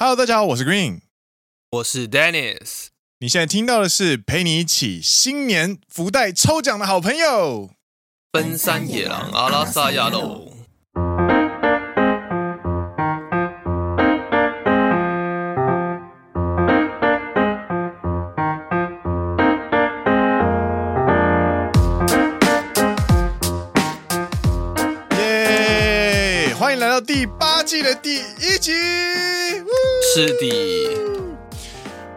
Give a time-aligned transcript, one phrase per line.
[0.00, 1.00] Hello，大家好，我是 Green，
[1.72, 2.86] 我是 Dennis。
[3.18, 7.72] 你现在听到的是陪你一起新年福袋抽奖的好朋友——
[8.30, 10.54] 奔山野狼阿拉萨亚喽。
[27.06, 28.72] 第八季的第一集，
[30.10, 31.07] 是的。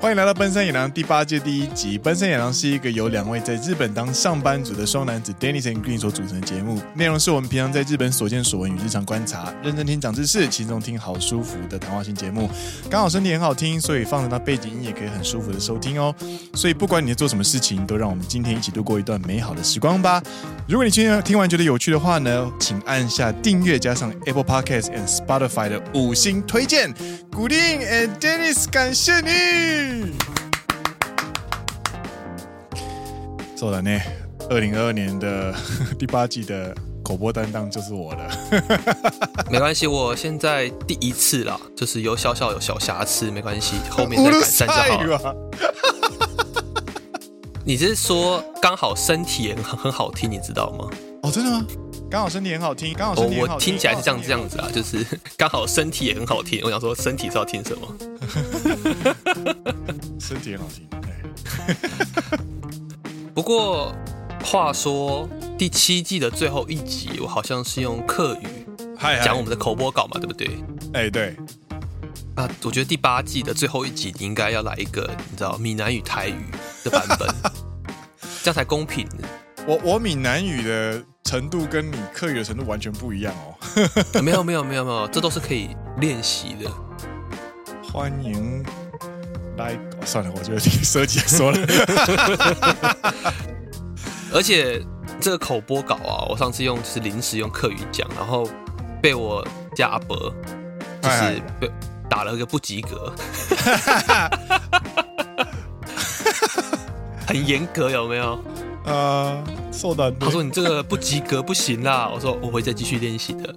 [0.02, 2.00] 欢迎来到《奔山野狼》第八届第一集。
[2.02, 6.82] 《奔山野狼》是一个由两位在日本当上班族的双男子 Dennis and Green 所组成的节目。
[6.96, 12.50] 内容是我们平常在日本所见所闻与日常观察，认真听长知识，轻松听好舒服的谈话型节目。
[12.90, 16.16] 刚好身体很好听，所以放着那背景音也可以很舒服的收听哦。
[16.56, 20.20] 所以不管你在做什么事情，都让我们今天一起度过一段美好的时光吧。
[20.68, 26.92] 如果你今天听完觉得有趣的话呢，请按下订阅，加上 Apple Podcast and Spotify 的五星推荐。
[27.32, 29.91] Green and Dennis，感谢你。
[33.56, 33.92] 做了呢，
[34.50, 35.54] 二零二二年的
[36.00, 38.30] 第八季的口播担当就是我了。
[39.52, 44.46] 没关系，我现在第一次啦，就是有小小有小瑕疵，没关系，后面再 改
[44.88, 45.36] 善就好了。
[47.64, 50.90] 你是说刚好身体也很很好听，你知道吗？
[51.24, 51.66] 哦，真的吗？
[52.10, 53.54] 刚好身体很好听，刚好身体很好听。
[53.56, 55.06] 我听起来是这样这样子啊，就是
[55.38, 56.60] 刚好身体也很好听。
[56.64, 57.96] 我想说，身体是要听什么？
[60.20, 60.88] 身体很好听。
[63.34, 63.96] 不过
[64.44, 68.48] 话说，第七季的最后一集，我好像是用客语
[69.24, 70.50] 讲我们的口播稿嘛，对不对？
[70.94, 71.36] 哎，对。
[72.36, 76.46] 啊，我觉得第八季的最后一集，你应该要来一个，你知道，闽南语、台语
[76.84, 77.28] 的版本，
[78.42, 79.08] 这样才公平。
[79.68, 83.56] 我我闽南语的程度跟你课语的程度完全不一样哦。
[84.22, 85.70] 没有没有没有没有，这都是可以
[86.02, 86.70] 练习的。
[87.82, 88.62] 欢迎
[89.56, 91.58] 来，哦、算了，我觉得听设计说了。
[94.36, 94.86] 而且
[95.22, 98.46] 这个口播稿啊，我上次用就是临时用客语讲，然后
[99.02, 99.42] 被我
[99.74, 100.18] 家阿伯
[101.02, 101.72] 就是被
[102.10, 103.16] 打了个不及格，
[107.26, 108.38] 很严格，有没有？
[108.84, 113.56] 呃，受到他说你这个不及格不行啦，我说我会再继续练习的。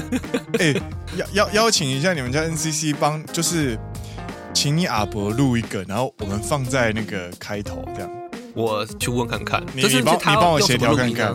[0.60, 0.82] 哎、欸，
[1.16, 3.78] 邀邀邀请一下你们家 NCC 帮，就是
[4.52, 8.10] 请你阿伯录一个，然后我们放在那个开头这样。
[8.54, 11.34] 我去问看看，你你帮你帮我协调看看。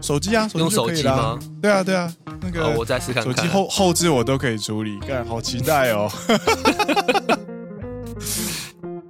[0.00, 1.36] 手机啊，手机用手机吗？
[1.60, 3.34] 对啊对啊，那个我再试看看。
[3.34, 6.08] 手机后后置我都可以处理，干好期待哦。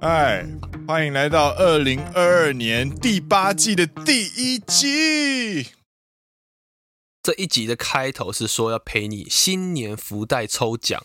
[0.01, 0.45] 哎。
[0.87, 5.67] 欢迎来到二零二二年第八季的第一集。
[7.21, 10.99] 这一集的开头是说要陪你新年福袋抽奖。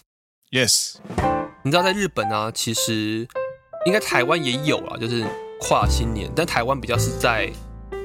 [0.51, 0.95] Yes，
[1.63, 3.29] 你知道在日本啊，其实
[3.85, 5.23] 应该台湾也有啊，就是
[5.61, 7.53] 跨新年，但台湾比较是在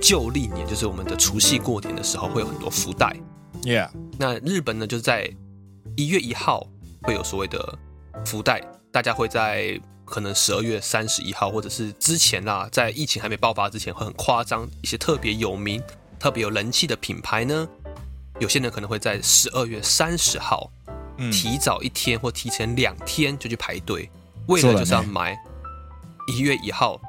[0.01, 3.16] 旧历年，就是我们的除夕过年的时候会有很多福袋。
[3.61, 5.33] Yeah，那日本呢，就是在
[5.95, 6.67] 一月一号
[7.03, 7.79] 会有所谓的
[8.25, 8.61] 福袋，
[8.91, 9.79] 大家会在。
[10.09, 14.68] 可能十二月三十一号，或者是之前啦，在疫情还没爆发之前，会很夸张。
[14.81, 15.81] 一些特别有名、
[16.20, 17.68] 特别有人气的品牌呢，
[18.40, 20.70] 有些人可能会在十二月三十号，
[21.31, 24.09] 提早一天或提前两天就去排队，
[24.47, 25.38] 为了就是要买
[26.28, 27.00] 一月一号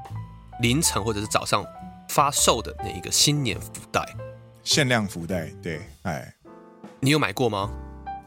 [0.60, 1.64] 凌晨或者是早上
[2.08, 4.04] 发售的那一个新年福袋，
[4.62, 5.50] 限量福袋。
[5.62, 6.34] 对，哎，
[7.00, 7.70] 你有买过吗？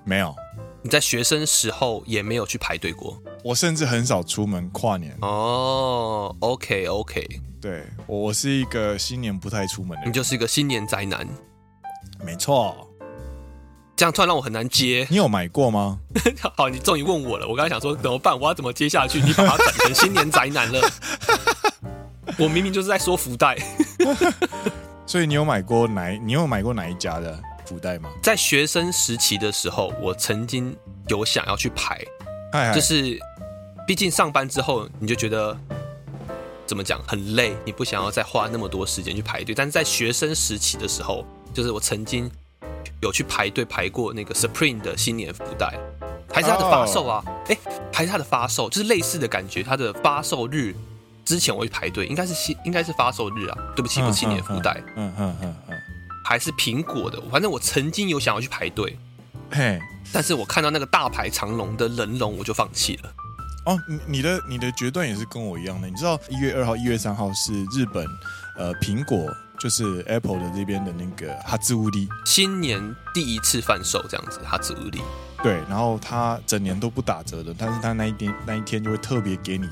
[0.04, 0.36] 没有。
[0.82, 3.18] 你在学生时候也没有去排队过？
[3.44, 5.16] 我甚至很少出门跨年。
[5.22, 10.10] 哦，OK OK，对，我是一个新年不太出门的人。
[10.10, 11.28] 你就是一个新年宅男。
[12.24, 12.90] 没错。
[13.96, 15.06] 这样突然让我很难接。
[15.10, 16.00] 你有买过吗？
[16.56, 17.48] 好，你终于问我了。
[17.48, 18.38] 我刚才想说怎么办？
[18.40, 19.22] 我要怎么接下去？
[19.22, 20.82] 你把它转成新年宅男了。
[22.40, 23.58] 我明明就是在说福袋。
[25.06, 26.10] 所以你有买过哪？
[26.12, 27.38] 你有买过哪一家的？
[27.66, 28.10] 福袋吗？
[28.22, 30.76] 在学生时期的时候，我曾经
[31.08, 32.02] 有想要去排，
[32.74, 33.20] 就是
[33.88, 35.58] 毕竟上班之后，你就觉得
[36.66, 39.54] 怎么讲很累，你不想要再花那么多时间去排队。
[39.56, 42.30] 但是在学生时期的时候，就是我曾经
[43.02, 45.78] 有去排队排过那个 Supreme 的新年福袋，
[46.32, 47.24] 还是它的发售啊？
[47.48, 47.74] 哎、oh.
[47.74, 49.62] 欸，还是它的发售，就是类似的感觉。
[49.62, 50.74] 它的发售日
[51.26, 53.58] 之前我去排队，应该是新，应该是发售日啊。
[53.76, 54.82] 对不起，不是新年福袋。
[54.96, 55.78] 嗯嗯嗯嗯。
[56.26, 58.98] 还是苹果的，反正我曾经有想要去排队，
[59.54, 59.80] 嘿，
[60.12, 63.14] 但是我看到那个大排长龙的人龙，我就放弃了。
[63.66, 65.88] 哦，你你的你的决断也是跟我一样的。
[65.88, 68.06] 你知道一月二号、一月三号是日本
[68.58, 72.82] 呃苹果就是 Apple 的这边的那个哈兹乌迪新年
[73.14, 75.02] 第一次贩售这样子哈兹乌迪。
[75.42, 79.70] 对，然后他整年都不打折的，但是他那一天那一天就会特别给你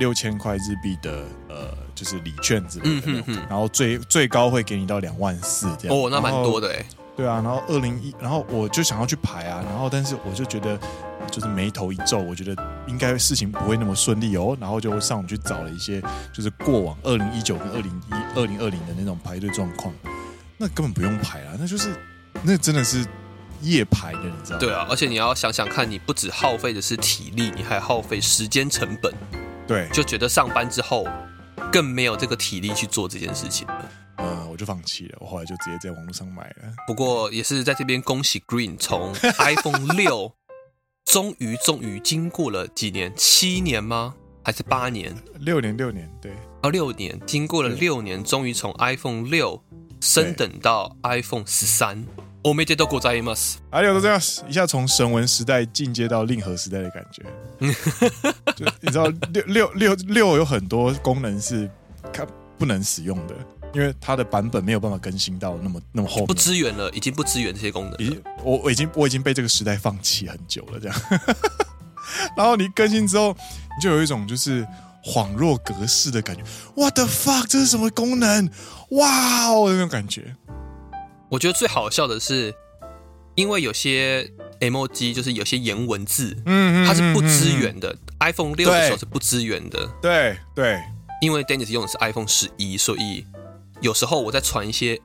[0.00, 5.96] 六千块日币的呃，就是礼券之类的，嗯、哼哼然后最最高会给你到两万四这样。
[5.96, 6.84] 哦，那蛮多的哎。
[7.18, 10.78] 对啊，然后二零一，然后我就想要去排啊，然后但是我就觉得
[11.28, 12.54] 就是眉头一皱，我觉得
[12.86, 16.00] 应该事情不会那么顺利哦，然后就上网去找了一些
[16.32, 19.92] 就是过往二零一九跟二零一二零二零的那种排队状况，
[20.56, 21.92] 那根本不用排啊，那就是
[22.42, 23.04] 那真的是。
[23.60, 24.60] 夜排的，你知道吗？
[24.60, 29.12] 对啊，而且你要想想看，你不止耗费的是体力，你还耗费时间成本。
[29.66, 31.04] 对，就觉得上班之后
[31.72, 33.84] 更没有这个体力去做这件事情了。
[34.58, 36.74] 就放弃了，我后来就直接在网络上买了。
[36.86, 40.34] 不过也是在这边恭喜 Green 从 iPhone 六
[41.04, 44.14] 终于终于经过了几年，七年吗？
[44.44, 45.14] 还是八年？
[45.38, 46.32] 六年，六年，对，
[46.62, 49.62] 哦，六年，经过了六年，终于从 iPhone 六
[50.00, 52.04] 升等到 iPhone 十三。
[52.44, 54.18] 我没接到过在伊马斯，哎呦，都这样，
[54.48, 57.22] 一下从神文时代进阶到令和时代的感觉。
[58.56, 61.68] 就你知道，六六六六有很多功能是
[62.12, 62.24] 它
[62.56, 63.34] 不能使用的，
[63.74, 67.94] 因为它的版本没有办法更新到那么那么后面，不支援了，已经不支援这些功能。
[67.98, 71.00] 已经，我我已经我已经被这个时代放弃很久了，这样。
[72.36, 73.36] 然后你更新之后，
[73.76, 74.66] 你就有一种就是
[75.04, 76.42] 恍若隔世的感觉。
[76.74, 77.46] What the fuck？
[77.46, 78.50] 这是什么功能？
[78.90, 80.34] 哇哦，那种感觉。
[81.28, 82.54] 我觉得最好笑的是，
[83.34, 87.94] 因为有些 emoji 就是有些颜文字，嗯，它是不支援的。
[88.20, 89.86] iPhone 六的时候是不支援的。
[90.00, 90.80] 对对，
[91.20, 93.26] 因为 Dennis 用的是 iPhone 十一，所以
[93.80, 95.00] 有时候我在传一些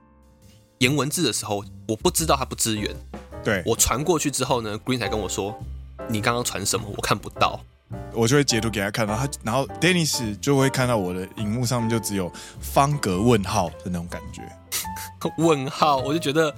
[0.80, 2.96] 言文字的时候，我不知道它不支援。
[3.44, 5.54] 对，我传过去之后呢，Green 才跟我说
[6.10, 6.88] ：“你刚刚传什么？
[6.96, 7.60] 我看不到。”
[8.12, 14.42] 我就会截图给他看，然后他，然后 Dennis 就会看到我的荧幕上面就只有方格问号的那种感觉。
[15.38, 16.54] 问号，我就觉得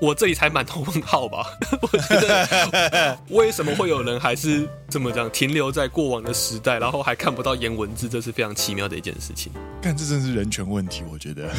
[0.00, 1.46] 我这里才满头问号吧。
[1.80, 9.52] 我觉得为什么会有人还是这么讲停留在过往的时代，然后还看不到颜文字，这是非常奇妙的一件事情。
[9.80, 11.50] 看，这真是人权问题，我觉得。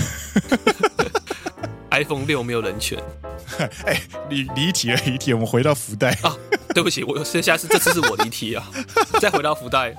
[1.91, 3.01] iPhone 六没有人权。
[3.85, 6.35] 哎，离离题了，离题，我们回到福袋啊。
[6.75, 8.69] 对不起，我剩下是这次是我离题啊。
[9.19, 9.95] 再回到福袋，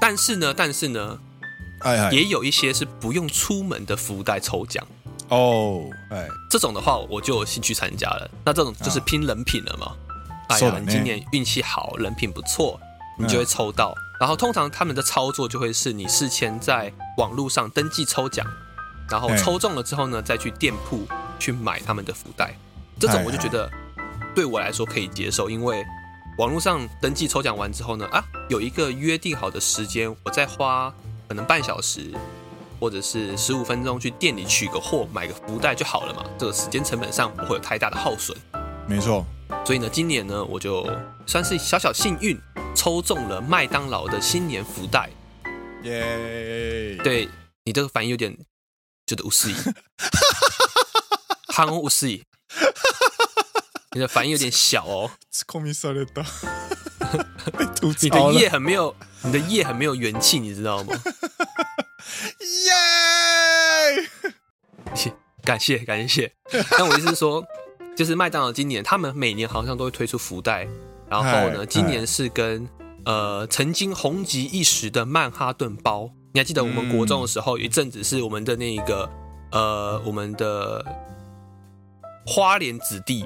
[0.00, 1.18] 但是呢，但是呢。
[1.80, 4.84] 哎哎也有一些是不用出门的福袋抽奖
[5.28, 8.30] 哦，哎，这种的话我就有兴趣参加了。
[8.44, 9.86] 那这种就是拼人品了嘛？
[10.48, 12.80] 啊、哎呀，你今年运气好，人品不错，
[13.18, 13.92] 你就会抽到。
[13.96, 18.46] 嗯、然后通常他们的操作就会是你事先在网络上登记抽奖，
[19.10, 21.06] 然后抽中了之后呢，再去店铺
[21.38, 22.56] 去买他们的福袋。
[22.98, 23.70] 这种我就觉得
[24.34, 25.84] 对我来说可以接受，因为
[26.38, 30.92] 网络上登记抽奖完之后呢，啊，有一个约定好的时间，我再花。
[31.28, 32.12] 可能半小时，
[32.78, 36.24] 或者是十五分钟去店里取个货，买个福袋就好了嘛。
[36.38, 38.36] 这个时间成本上不会有太大的耗损。
[38.86, 39.24] 没错。
[39.64, 40.88] 所以呢，今年呢，我就
[41.26, 42.36] 算是小小幸运，
[42.74, 45.10] 抽中了麦当劳的新年福袋。
[45.84, 46.96] 耶！
[47.04, 47.28] 对，
[47.64, 48.36] 你这个反应有点
[49.06, 49.54] 觉得无思议，
[51.54, 52.24] 憨无思议。
[53.92, 55.10] 你的反应有点小哦。
[58.02, 60.94] 你的夜很没有，你的夜很没有元气，你知道吗？
[62.66, 64.08] 耶！
[65.44, 66.32] 感谢感谢。
[66.70, 67.44] 但我意思是说，
[67.96, 70.66] 就是麦当劳今年他们每年好像都会推出福袋，
[71.08, 72.68] 然后呢，今年是跟
[73.04, 76.10] 呃曾经红极一时的曼哈顿包。
[76.32, 79.08] 你还记得我们国中的时候有一阵子是我们的那个
[79.52, 80.84] 呃我们的
[82.26, 83.24] 花莲子弟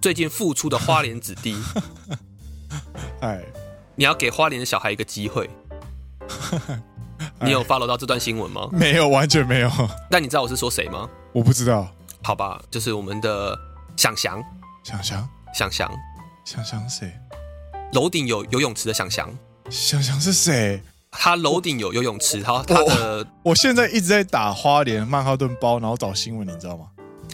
[0.00, 1.56] 最近复出的花莲子弟。
[3.20, 3.40] 哎，
[3.96, 5.48] 你要给花莲的小孩一个机会。
[7.40, 8.68] 你有 follow 到这段新闻吗？
[8.72, 9.70] 没有，完全没有。
[10.10, 11.08] 那你知道我是说谁吗？
[11.32, 11.88] 我不知道。
[12.22, 13.58] 好吧，就是我们的
[13.96, 14.42] 想翔。
[14.84, 15.90] 想翔，想翔，
[16.44, 17.12] 想翔谁？
[17.92, 19.28] 楼顶有游泳池的想翔。
[19.70, 20.82] 想翔是谁？
[21.10, 23.26] 他楼顶有游泳池，他他的。
[23.42, 26.86] 我现在一直在打花莲曼哈顿包，然后找新闻，你知道吗？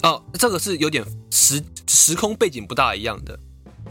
[0.02, 3.38] 哦，这个是有点时时空背景不大一样的。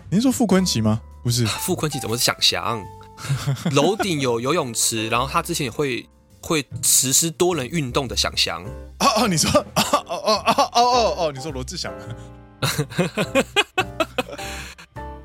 [0.09, 1.01] 您说傅昆萁吗？
[1.23, 2.83] 不是，傅坤奇怎么是想翔？
[3.71, 6.07] 楼顶有游泳池，然后他之前也会
[6.41, 8.61] 会实施多人运动的想翔。
[8.99, 11.93] 哦哦，你说哦哦哦哦哦哦，你说罗志祥。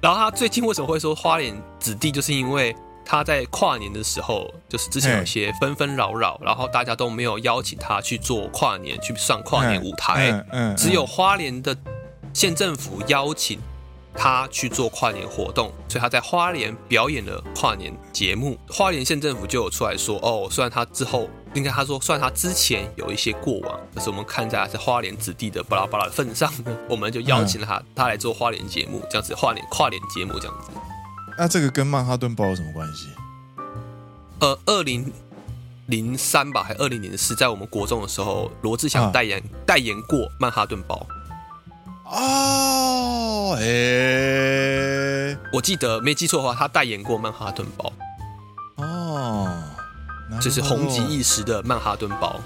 [0.00, 2.12] 然后他最近为什么会说花莲子弟？
[2.12, 11.76] 就是因为他在跨年的时候，就是之前有些纷纷扰扰，然后大家都没有邀请他去做跨年，去上跨年舞台，嗯，嗯，只有花莲的
[12.32, 13.58] 县政府邀请。
[14.20, 18.58] 他去做跨年活动，所以他在花莲表演了跨年节目。
[18.68, 30.72] 花莲县政府就有出来说：“哦，虽然他之后应该他说，算他之前有一些过往，可是我们看在他是花莲子弟的巴拉巴拉的份上呢， 我们就邀请了他，嗯、他来做花莲节目，这样子花莲跨年节目这样子。
[31.38, 33.06] 那这个跟曼哈顿包有什么关系？
[34.40, 35.12] 呃，二零
[35.86, 41.06] 零三吧，还二零零四，在我们国中的时候，罗志祥代言、啊、代言过曼哈顿包。
[43.48, 47.92] 哦，哎、欸，我记得没记错的话，他代言过曼哈顿包。
[48.76, 49.48] 哦，
[50.40, 52.36] 这是红极一时的曼哈顿包。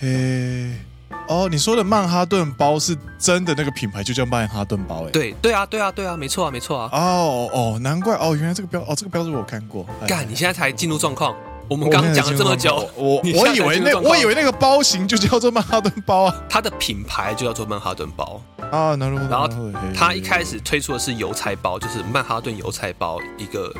[0.00, 0.80] 哎、欸，
[1.26, 5.06] 哦，你说的曼哈顿包是真的那个品牌，就叫曼哈顿包、欸？
[5.06, 6.88] 哎，对，对啊，对啊，对啊，没错啊，没错啊。
[6.92, 9.84] 哦哦，难怪哦，原来这个标哦，这个标志我有看过。
[10.06, 11.34] 干，你现在才进入状况。
[11.68, 18.95] 我们刚刚讲了这么久，我我以为那我以为那个包型就叫做曼哈顿包啊，它的品牌就叫做曼哈顿包啊。
[18.95, 19.49] 然后
[19.95, 23.73] 它一开始推出的是邮差包，就是曼哈顿邮差包，一个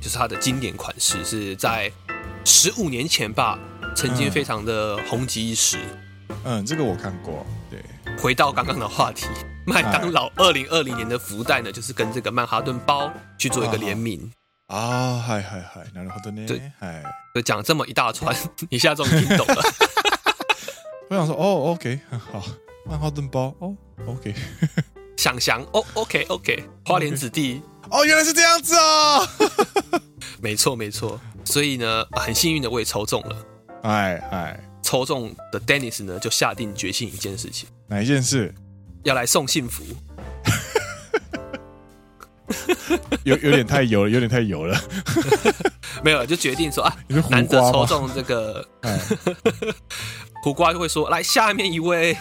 [0.00, 1.90] 就是它的经典款式，是在
[2.44, 3.58] 十五年前吧，
[3.94, 5.78] 曾经非常的红极一时。
[6.44, 7.46] 嗯，这个我看过。
[7.70, 7.82] 对，
[8.16, 9.26] 回到刚刚的话题，
[9.66, 14.30] 麦当劳二零二零年的福袋呢，就是跟这个曼哈顿包去做一个联名。
[14.68, 16.46] 啊，嗨嗨嗨，なるほどね。
[16.46, 17.02] 对，哎，
[17.34, 18.36] 就讲这么一大串，
[18.68, 19.62] 你现在终于听懂了。
[21.08, 22.44] 我想说，哦，OK，好，
[22.85, 23.75] 曼哈顿包，哦
[24.05, 24.33] ，OK，
[25.17, 29.27] 想想，哦，OK，OK，花莲子弟，哦，原来是这样子哦，
[30.41, 33.45] 没错没错，所以呢，很幸运的我也抽中了，
[33.83, 38.53] 哎哎，抽中的 Dennis 呢，就下定决心一件事情，哪一件事？
[39.03, 39.83] 要来送幸福。
[43.23, 44.77] 有有点太油了，有点太油了。
[46.03, 46.93] 没有，就决定说啊，
[47.29, 48.67] 难得抽中这个，
[50.43, 52.17] 苦瓜就会说，来下面一位，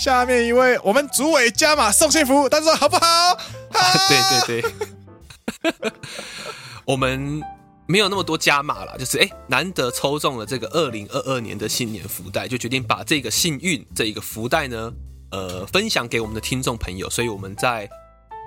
[0.00, 3.36] 下面一位，我们主委加码送幸福，大家说好不好？
[3.70, 5.92] 好对对对，
[6.86, 7.42] 我们
[7.86, 14.90] 没有那么多加码了，就是哎，难得抽中了这个二零二二年的新年福袋，就决定把这个幸运这一个福袋呢，
[15.32, 17.86] 呃，分享给我们的听众朋友，所以我们在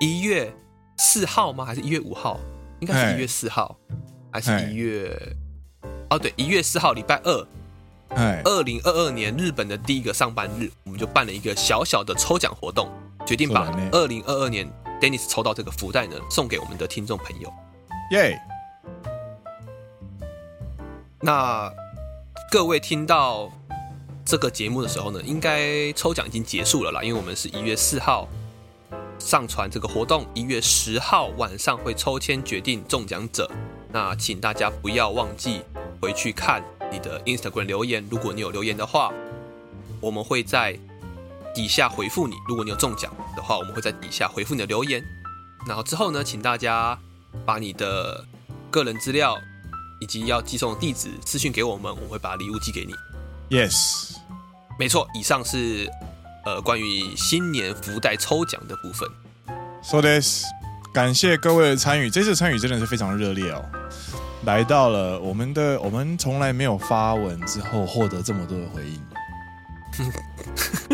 [0.01, 0.51] 一月。
[0.99, 1.65] 四号吗？
[1.65, 2.39] 还是一月五号？
[2.79, 3.75] 应该是一月四号，
[4.31, 5.35] 还是一月？
[6.11, 7.47] 哦，对，一月四号，礼拜二。
[8.15, 12.89] 哎，二零二二年日本的第一个上班日，我们就办了一个小小的抽奖活动，
[13.25, 14.67] 决定把二零二二年
[15.01, 17.51] Dennis 抽到这个福袋呢，送给我们的听众朋友。
[18.11, 18.39] 耶！
[21.19, 21.71] 那
[22.51, 23.51] 各位听到
[24.23, 28.27] 这个节目的时候呢，应该抽奖已经结束了啦，因为我们是一月四号。
[29.19, 33.49] 上传这个活动，一月十号晚上会抽签决定中奖者。
[33.89, 35.61] 那请大家不要忘记
[36.01, 36.61] 回去看
[36.93, 38.05] 你的 Instagram 留言。
[38.09, 39.11] 如果你有留言的话，
[39.99, 40.77] 我们会在
[41.55, 42.35] 底下回复你。
[42.47, 45.03] 如果你有中奖的话，我们会在底下回复你的留言。
[45.67, 46.97] 然后之后呢，请大家
[47.45, 48.23] 把你的
[48.69, 49.35] 个人资料
[49.99, 52.93] 以及要寄送的地址私讯给我们，我们会把礼物寄给你。
[53.49, 54.15] Yes，
[54.77, 55.89] 没错，以上是。
[56.45, 59.09] 呃，关于新年福袋抽奖的部分
[59.81, 60.43] ，So this，
[60.93, 63.63] 感谢各位的参与，这次参与真的是非常热烈哦。
[64.45, 69.01] 来到了我们的，我们从来没有发文之后获得这么多的回应，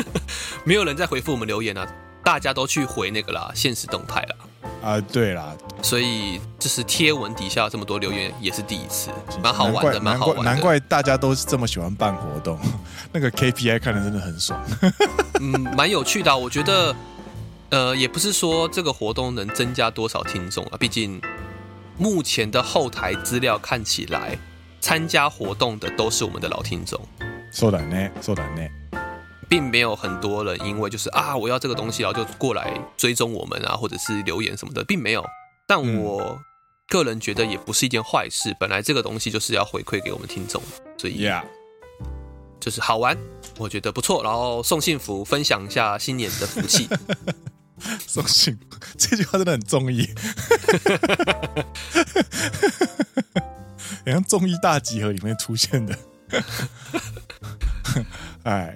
[0.64, 1.88] 没有人在回复我们留言啊，
[2.24, 4.36] 大家都去回那个啦，现实动态啦。
[4.82, 9.10] 啊，对啦，所以就是贴文底下这么多留言也是第一次，
[9.44, 10.44] 蛮好玩的，蛮好玩的。
[10.44, 12.58] 难怪大家都是这么喜欢办活动，
[13.12, 14.64] 那个 KPI 看的真的很爽。
[15.42, 16.96] 嗯，蛮有趣的啊，我觉得，
[17.72, 21.22] 呃，也不是说这个活动能增加多少听众啊，毕竟
[21.99, 24.39] 目前的后台资料看起来，
[24.81, 27.01] 参加活动的都是我们的老听众。
[27.53, 28.71] そうだね，そうだね。
[29.49, 35.25] 并没有很多人因为就是啊，我要这个东西，然后就过来追踪我们啊，或者是留言什么的，并没有。
[35.67, 36.41] 但我
[36.89, 38.57] 个人觉得也不是一件坏事。
[38.59, 40.61] 本来这个东西就是要回馈给我们听众，
[40.99, 41.31] 所以
[42.59, 43.17] 就是好玩，
[43.59, 44.23] 我觉得不错。
[44.25, 46.89] 然后送幸福，分享一下新年的福气。
[48.06, 48.62] 送幸福
[48.98, 50.08] 这句话真的很中医，
[54.06, 55.98] 好像中医大集合里面出现的。
[58.44, 58.76] 哎。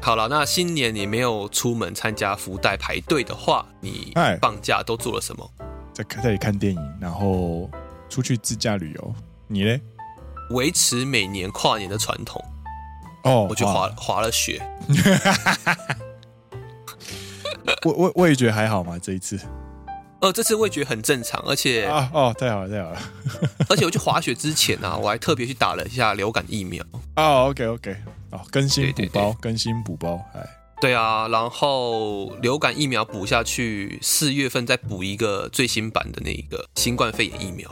[0.00, 5.50] 好了，那新年你没有出门参加福袋排队的话，你放假都做了什么？
[5.92, 7.68] 在在这里看电影，然后
[8.08, 9.14] 出去自驾旅游。
[9.48, 9.82] 你嘞？
[10.50, 12.42] 维持每年跨年的传统。
[13.24, 14.62] 哦，我去滑滑了雪。
[17.84, 19.38] 我我我也觉还好吗，这一次。
[20.20, 23.00] 呃，这次我也觉很正常，而且啊哦，太好了太好了。
[23.70, 26.84] 而且我去滑雪之前呢、啊，我还特别去打了一下流感疫苗。
[27.14, 27.96] 哦，OK OK。
[28.30, 30.44] 哦，更新补包，更新补包，哎，
[30.80, 37.70] 对啊，然后流感疫苗补下去，四月份再补一个最新版的那一个新冠肺炎疫苗，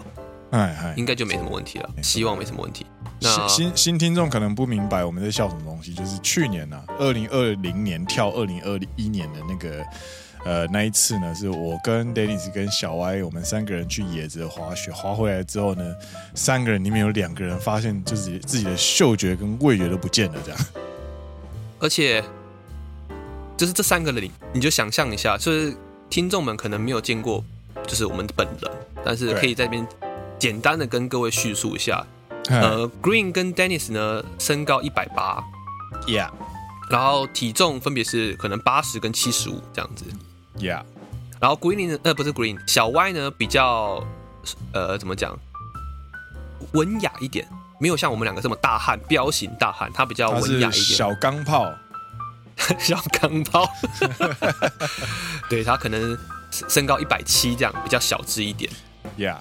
[0.50, 2.86] 哎哎，应该就没什么问题了，希望没什么问题。
[3.20, 9.84] 那新新听众可能不明白我们在笑什么东西，就是去年呢、啊，二零二零年跳二零二一年的那个
[10.44, 15.94] 呃那一次呢，是我跟 Dennis 跟小歪我们三个人去野子滑雪，滑回来之后呢，
[16.34, 20.60] 三个人里面有两个人发现就是自己的嗅觉跟味觉都不见了，这样。
[21.78, 22.22] 而且
[23.56, 25.74] 就是这三个人，你就想象一下，就是
[26.08, 27.42] 听众们可能没有见过，
[27.86, 28.70] 就是我们本人，
[29.04, 29.86] 但是可以在这边
[30.38, 32.04] 简单的跟各位叙述一下。
[32.48, 35.42] 呃，Green 跟 Dennis 呢，身高一百八
[36.06, 36.30] ，Yeah，
[36.88, 40.04] 然后体重分别是可能八十跟七十五这样子
[40.58, 40.84] ，Yeah，
[41.40, 44.00] 然后 Green 呢，呃，不是 Green，小 Y 呢比较，
[44.72, 45.36] 呃，怎么讲，
[46.72, 47.48] 文雅一点，
[47.80, 51.74] 没有像我们两个这么大汉，彪形大汉，他比较文雅一点，小钢炮，
[52.78, 53.68] 小钢炮，
[55.50, 56.16] 对，他可能
[56.68, 58.70] 身高一百七这样，比较小只一点
[59.18, 59.38] ，Yeah。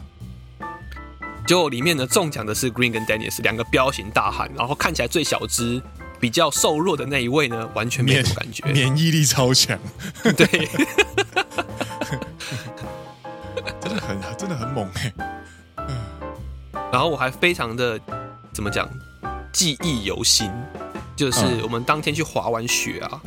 [1.46, 5.82] 就里面呢，中奖的是 Green 跟 Dennis 两个彪形大汉，然后看起来最小只、
[6.20, 9.80] 比较瘦弱的那一位呢，完全没有感觉，免，免疫力超强，
[10.36, 10.46] 对，
[13.80, 15.14] 真的很真的很猛哎。
[16.92, 18.00] 然后我还非常的
[18.52, 18.90] 怎么讲，
[19.52, 20.52] 记忆犹新，
[21.16, 23.22] 就是我们当天去滑完雪啊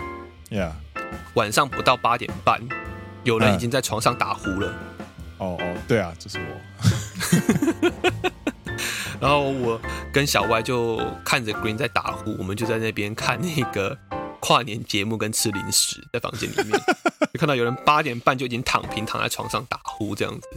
[0.51, 0.71] ，Yeah，
[1.35, 2.61] 晚上不到八点半，
[3.23, 4.73] 有人已经在床上打呼了。
[5.39, 6.45] 哦哦，对啊，这是我。
[9.21, 9.81] 然后我
[10.13, 13.99] 跟小歪就看着 Green 在打呼，我们就在那边看那个
[14.41, 16.81] 跨年节目跟吃零食，在房间里面
[17.35, 20.49] 就看到有人八点半就已经躺平躺在床上打呼这样子。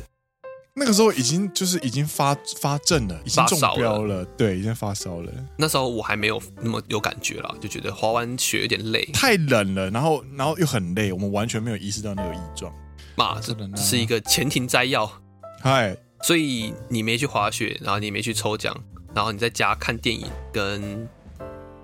[0.74, 5.32] 那个时候已经就是已经发发症了，已经中标了，了对，已经发烧了。
[5.58, 12.74] 那时候我还没有那么有感觉了，就觉得滑完雪有点累，太冷了，然后然后又很累，我们完全没有意识到那个异状。
[13.16, 15.12] 妈，这是一个前庭摘要。
[15.60, 15.98] 嗨。
[16.24, 18.76] 所以你没去滑雪，然后你没去抽奖，
[19.14, 21.08] 然后你在家看电影，跟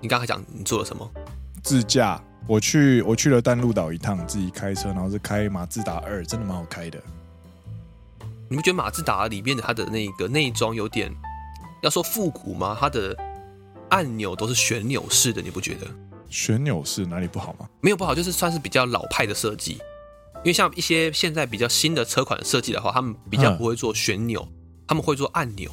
[0.00, 1.10] 你刚才讲你做了什么？
[1.62, 7.02] 自驾，我去我去了淡路岛一趟，自己开车，然后是开马自达二，真的蛮好开的。
[8.48, 11.12] 你不觉得马自达里面的它的那个内装有点
[11.82, 12.76] 要说复古吗？
[12.80, 13.14] 它的
[13.90, 15.86] 按钮都是旋钮式的，你不觉得？
[16.30, 17.68] 旋钮式哪里不好吗？
[17.80, 19.78] 没有不好，就是算是比较老派的设计。
[20.44, 24.46] 因为像一些现在比较新的车款设计的话，他们比较不会做旋钮，
[24.86, 25.70] 他们会做按钮。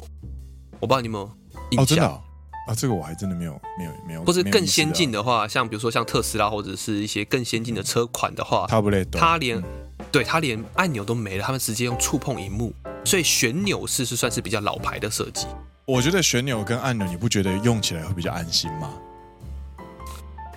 [0.80, 1.30] 我不知道你有没有
[1.70, 1.82] 印象？
[1.82, 2.22] 哦，真的哦？
[2.68, 4.24] 啊，这个我还真的没有没有没有。
[4.24, 8.66] 或是更先进的话，像比如说像特斯拉或者是一些更先进的车款的话，
[9.12, 9.62] 它连
[10.10, 12.74] 对它连按钮都没了，他们直接用触碰荧幕，
[13.04, 15.46] 所以旋钮式是算是比较老牌的设计。
[15.86, 18.92] 我觉得旋钮跟按钮，你不觉得用起来会比较安心吗？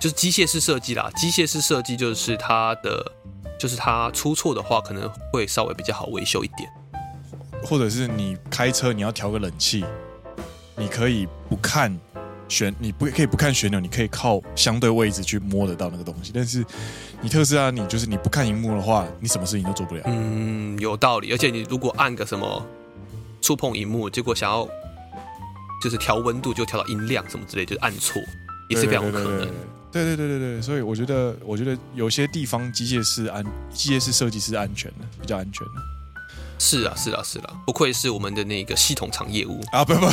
[0.00, 3.12] 就是机械式设计啦，机械式设计就是它的。
[3.60, 6.66] 就是它出错的话，可能会稍微比较好维修一点，
[7.62, 9.84] 或者是你开车你要调个冷气，
[10.76, 11.94] 你可以不看
[12.48, 16.32] 旋，你不可以不看旋钮，你可以靠相对位置去摸得到那个东西。
[16.34, 16.64] 但是
[17.20, 20.00] 你特斯拉，你就是你不看荧幕的话，你什么事情都做不了。
[20.06, 21.30] 嗯，有道理。
[21.30, 22.66] 而且你如果按个什么
[23.42, 24.66] 触碰荧幕，结果想要
[25.82, 28.22] 就是调温度就调到音量什么之类，就是按错，
[28.70, 29.28] 也是非常有可能。
[29.28, 29.54] 对对对
[29.91, 35.73] 对对对对对对对，所以我觉得，我觉得有些地方机械式安机械式设计是安全的，比较安全的。
[36.57, 39.83] 是啊，是啊，是啊，不愧是我们的那个系统厂业务啊！
[39.83, 40.07] 不不，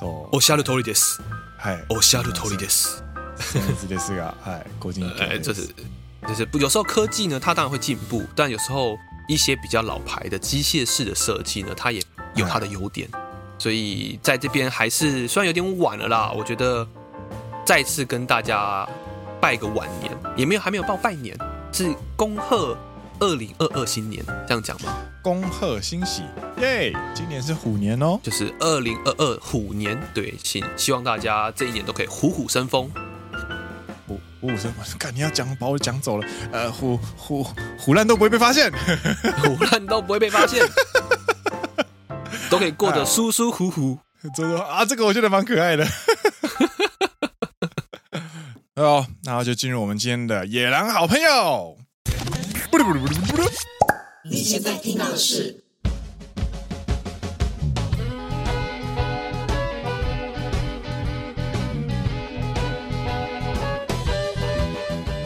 [0.00, 0.28] そう。
[0.32, 1.20] おっしゃる通りです。
[1.56, 3.02] 嗨，おっしゃる通りです。
[3.38, 5.04] 现在这是个嗨，国际。
[5.18, 5.68] 哎，这是
[6.26, 12.02] 就是有时候科技呢，它当然会进步，但有时候一些比较老牌的机械式的设计呢，它也
[12.34, 13.08] 有它的优点。
[13.59, 16.87] 所以在这边还是虽然有点晚了啦，我觉得
[17.65, 18.87] 再次跟大家
[19.39, 21.37] 拜个晚年，也没有还没有报拜年，
[21.71, 22.75] 是恭贺
[23.19, 24.95] 二零二二新年，这样讲吗？
[25.21, 26.23] 恭贺新喜
[26.61, 32.89] 耶今年是虎年哦，就是二零二二虎年，对，希希望大家这一年都可以虎虎生风。
[34.07, 37.45] 虎虎虎生风，看你要讲把我讲走了，呃，虎虎
[37.77, 38.71] 虎烂都不会被发现，
[39.43, 40.65] 虎烂都不会被发现。
[42.49, 43.99] 都可以过得舒舒服服，
[44.33, 44.83] 走走啊！
[44.83, 45.85] 这个我觉得蛮可爱的。
[48.75, 51.77] 好，那就进入我们今天的野狼好朋友。
[54.25, 55.63] 你现在听到的是？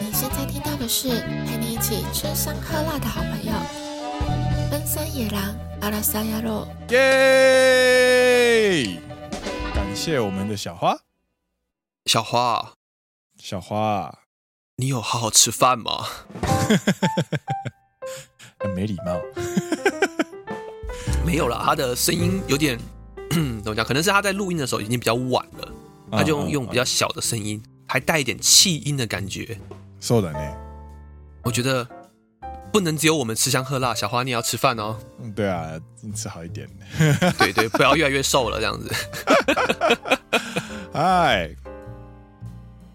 [0.00, 1.08] 你现在听到的是
[1.46, 3.52] 陪你一起吃香喝辣的好朋友。
[4.70, 6.99] 奔山野郎阿拉萨亚罗耶！
[9.73, 10.99] 感谢我们的小花，
[12.05, 12.73] 小花，
[13.37, 14.19] 小花，
[14.75, 16.05] 你有好好吃饭吗？
[18.75, 19.19] 没礼貌，
[21.25, 22.75] 没 没有啦，他的声音有点
[23.29, 23.85] 怎么讲？
[23.85, 25.71] 可能是他在录音的时候已经比较晚了，
[26.11, 29.59] 他就用用比较小的声音，还带一点气音的感觉。
[30.01, 30.57] そうだね。
[31.43, 31.87] 我觉得
[32.74, 34.98] 不能只有我们吃香喝辣，小花你也要吃饭哦。
[35.22, 36.68] 嗯，对啊，你吃好一点。
[37.38, 38.90] 对对，不要越来越瘦了这样子。
[40.92, 41.48] 哎，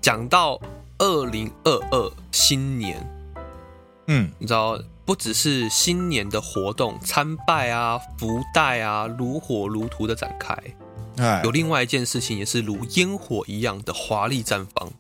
[0.02, 0.60] 讲到
[0.98, 3.02] 二零二二新年，
[4.08, 4.78] 嗯，你知道。
[5.06, 10.56] 不只是新年的活动参拜啊、福袋啊，如火如荼的展开。
[11.18, 14.92] 哎，有另外一件事情，也是如烟火一样的华丽绽放。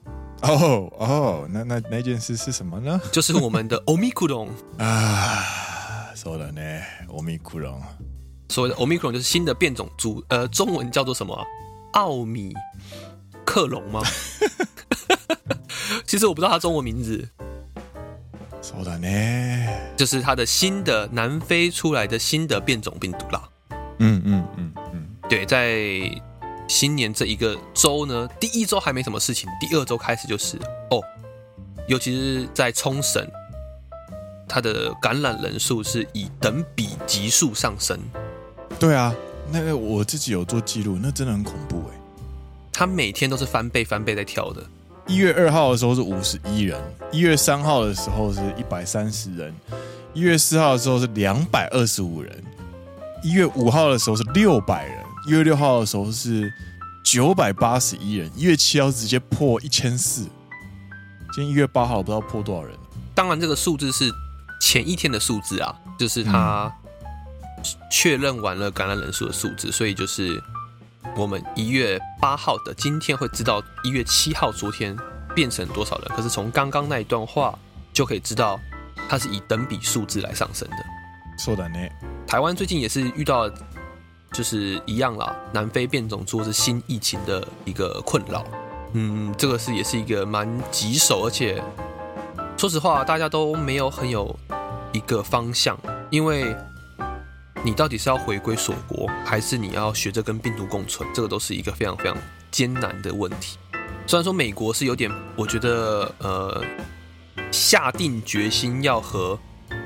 [0.42, 3.00] 哦哦，那那那件事是什么呢？
[3.10, 4.48] 就是我们的欧米克隆
[4.78, 6.60] 啊，说了呢，
[7.08, 7.80] 欧米克隆。
[8.50, 11.34] 所谓的欧米克隆就是新的变种株，呃，中文叫做什么？
[11.94, 12.52] 奥米
[13.44, 14.02] 克隆吗？
[16.06, 17.26] 其实我不知道它中文名字。
[18.62, 23.48] そうだね，就是它的新的南非出来的新的变种病毒啦。
[23.98, 26.00] 嗯嗯嗯嗯，对，在
[26.69, 30.55] 新年这一个周呢，第一周还没什么事情，第二周开始就是
[30.91, 31.01] 哦，
[31.87, 33.27] 尤其是在冲绳，
[34.47, 37.99] 它的感染人数是以等比级数上升。
[38.79, 39.13] 对啊，
[39.51, 41.99] 那个我自己有做记录，那真的很恐怖哎。
[42.71, 44.63] 它每天都是翻倍翻倍在跳的。
[45.07, 46.79] 一月二号的时候是五十一人，
[47.11, 49.51] 一月三号的时候是一百三十人，
[50.13, 52.31] 一月四号的时候是两百二十五人，
[53.23, 54.97] 一月五号的时候是六百人，
[55.28, 56.52] 一月六号的时候是
[57.04, 60.22] 九百八十一人，一月七号直接破一千四，
[61.34, 62.76] 今天一月八号不知道破多少人。
[63.14, 64.10] 当然，这个数字是
[64.60, 66.72] 前一天的数字啊，就是他
[67.90, 70.42] 确认完了感染人数的数字，所以就是。
[71.16, 74.96] 我们一月八号的今天会知道一月七号昨天
[75.34, 77.56] 变成多少人，可是从刚刚那一段话
[77.92, 78.58] 就可以知道，
[79.06, 80.76] 它是以等比数字来上升的。
[81.38, 81.90] そうだね。
[82.26, 83.50] 台湾最近也是遇到，
[84.31, 88.45] 就是一样啦，南非变种猪是新疫情的一个困扰。
[88.93, 91.61] 嗯，这个是也是一个蛮棘手，而且
[92.57, 94.37] 说实话，大家都没有很有
[94.91, 95.77] 一个方向，
[96.09, 96.55] 因为。
[97.61, 101.05] 你到底是要回归锁国，还是你要学着跟病毒共存？
[101.13, 102.15] 这个都是一个非常非常
[102.49, 103.57] 艰难的问题。
[104.07, 106.63] 虽然说美国是有点，我觉得呃，
[107.51, 109.37] 下定决心要和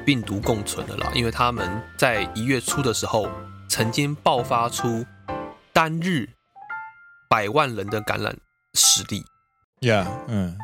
[0.05, 3.27] 病毒共存的啦，因为他们在一月初的时候
[3.73, 5.03] 曾经爆发出
[5.73, 6.29] 单日
[7.27, 8.37] 百万人的感染
[8.75, 9.25] 实力。
[9.81, 10.55] Yeah，嗯，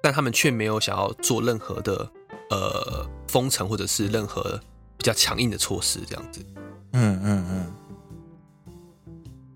[0.00, 2.08] 但他们却没有想要做任何的
[2.50, 4.60] 呃封城或者是任何。
[4.96, 6.44] 比较强硬的措施，这样子，
[6.92, 7.72] 嗯嗯嗯，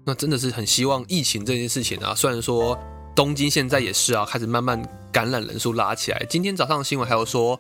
[0.07, 2.79] 那真的是很希望疫情这件事情啊，虽然说
[3.13, 6.27] 东京现在也是啊，开始慢慢感染人数拉起来。
[6.31, 7.59] 今天早上的新闻还有说，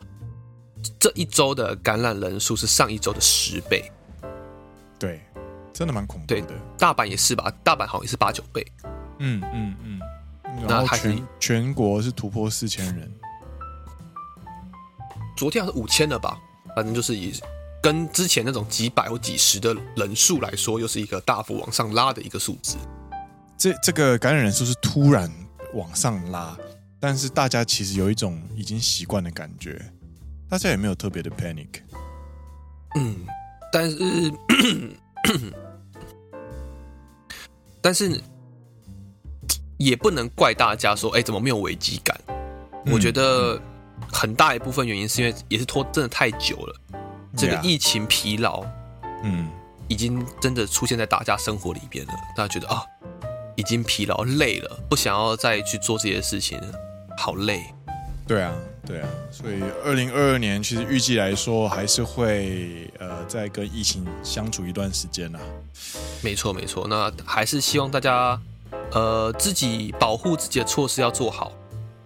[1.00, 3.90] 这一周的感染人数是上一周的十倍，
[5.02, 5.20] 对，
[5.72, 6.40] 真的蛮恐怖的。
[6.40, 7.52] 对，大阪也是吧？
[7.64, 8.64] 大阪好像也是八九倍。
[9.18, 10.00] 嗯嗯嗯，
[10.68, 13.12] 然后全全国是突破四千人，
[15.36, 16.38] 昨天好像是五千了吧？
[16.76, 17.34] 反正就是以。
[17.82, 22.76] 跟之前那种几百或几十的人数来说，又是一个大幅往上拉的一个数字。
[23.58, 25.28] 这这个感染人数是突然
[25.74, 26.56] 往上拉，
[27.00, 29.84] 但是大家其实有一种已经习惯的感觉，
[30.48, 31.80] 大家也没有特别的 panic。
[32.94, 33.26] 嗯，
[33.72, 33.98] 但是
[37.80, 38.20] 但是
[39.78, 42.20] 也不能怪大家说，哎，怎么没有危机感？
[42.84, 43.58] 嗯，我觉得
[44.12, 46.76] 很大一部分原因是因为也是拖真的太久了。
[47.36, 48.62] 这个疫情疲劳，
[49.24, 49.48] 嗯，
[49.88, 52.12] 已经真的出现在大家生活里边了。
[52.36, 52.84] 大家觉得啊，
[53.56, 56.74] 已经疲劳累了，不想要再去做这些事情了，
[57.16, 57.64] 好累。
[58.32, 58.54] 对啊，
[58.86, 65.38] 对啊，所以二零二二年其实预计来说还是会呃再跟疫情相处一段时间呐。
[66.22, 66.86] 没错，没错。
[66.88, 68.40] 那还是希望大家
[68.92, 71.52] 呃自己保护自己的措施要做好。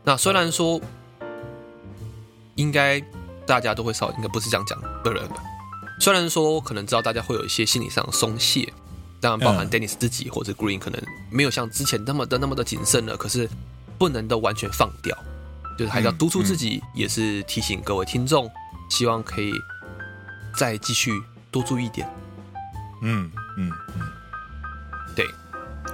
[0.03, 0.81] 那虽然说
[2.57, 3.03] 应该。
[3.47, 5.37] 大家都会少，应该不是这样讲的人吧？
[6.01, 8.73] 虽然说可能知道大家会有一些心理上的松懈，
[9.21, 13.49] 当然包含 Dennis 自己或者 Green 可能没有像之前那么的那么的谨慎了，可是
[13.99, 15.17] 不能都完全放掉，
[15.77, 18.51] 就是还是要督促自己，也是提醒各位听众，
[18.89, 19.53] 希望可以
[20.57, 21.13] 再继续
[21.51, 22.09] 多注意一点。
[23.03, 24.01] 嗯嗯嗯，
[25.15, 25.27] 对。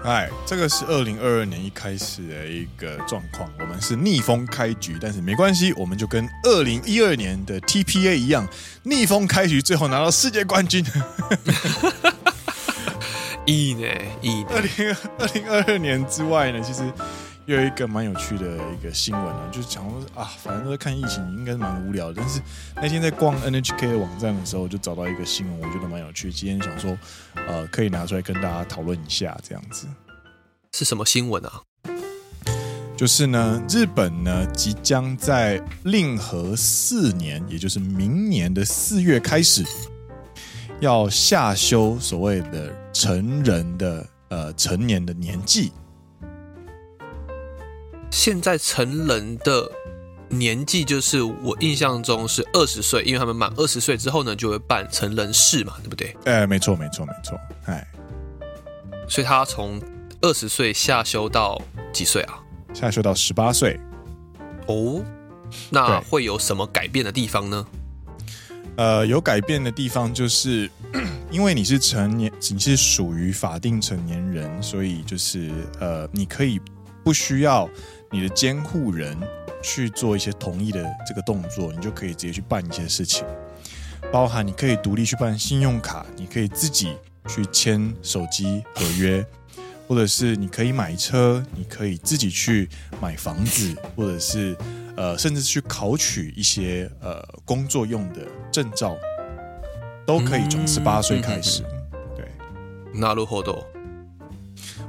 [0.04, 8.48] 哎，这个是二零二二年一开始的一个状况，我们是逆风开局，但是没关系，我们就跟二零一二年的 TPA 一样，
[8.82, 10.84] 逆风开局，最后拿到世界冠军。
[13.46, 13.86] 一呢，
[14.20, 14.44] 一。
[14.44, 16.82] 二零二零二二年之外呢，其实
[17.46, 22.14] 又有一个蛮有趣的一个新闻呢，就是讲说啊，反正都在看疫情，应该是蛮无聊的。
[22.16, 22.40] 但是
[22.76, 26.32] 那天在逛 NHK 的网站的时候，就找到一个新闻，我觉得蛮有趣。
[26.32, 26.96] 今天想说，
[27.34, 29.88] 呃，可以拿出来跟大家讨论一下，这样子。
[30.72, 31.60] 是什么新闻啊？
[32.96, 39.64] 就是呢，日本呢即将在令和四年，也就是明年的四月开始，
[40.78, 45.72] 要下修所谓的成人的呃成年的年纪。
[48.12, 49.72] 现在成人的
[50.28, 56.14] 年纪就是我印象中是二十岁，因为他们满二十岁之后呢，就会办成人式嘛，对不对？
[56.26, 57.88] 哎，没错，没错，没错，哎，
[59.08, 59.80] 所以他从
[60.20, 61.58] 二十岁下修到
[61.90, 62.38] 几岁啊？
[62.74, 63.80] 下修到十八岁。
[64.66, 65.02] 哦，
[65.70, 67.66] 那会有什么改变的地方呢？
[68.76, 70.70] 呃，有改变的地方就是，
[71.32, 76.60] 因为你是成年，你是属于法定成年人，所以就是呃，你可以
[77.02, 77.66] 不需要。
[78.11, 79.17] 你的监护人
[79.61, 83.25] 去做一些同意的这个动作，你就可以直接去办一些事情，
[84.11, 86.95] 包含你可以独立去办信用卡，你可以自己
[87.27, 89.25] 去签手机合约，
[89.87, 92.69] 或者是你可以买车，你可以自己去
[93.01, 94.55] 买房子，或者是
[94.95, 98.21] 呃，甚至去考取一些呃工作用的
[98.51, 98.95] 证照，
[100.05, 101.63] 都可以从十八岁开始。
[102.15, 102.25] 对，
[102.99, 103.65] なるほど。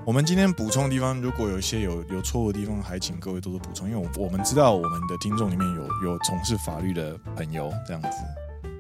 [0.06, 8.10] 我们今天补充的地方，如果有一些有有错误的地方，还请各位多多补充，因为我我们知道我们的听众里面有有从事法律的朋友这样子。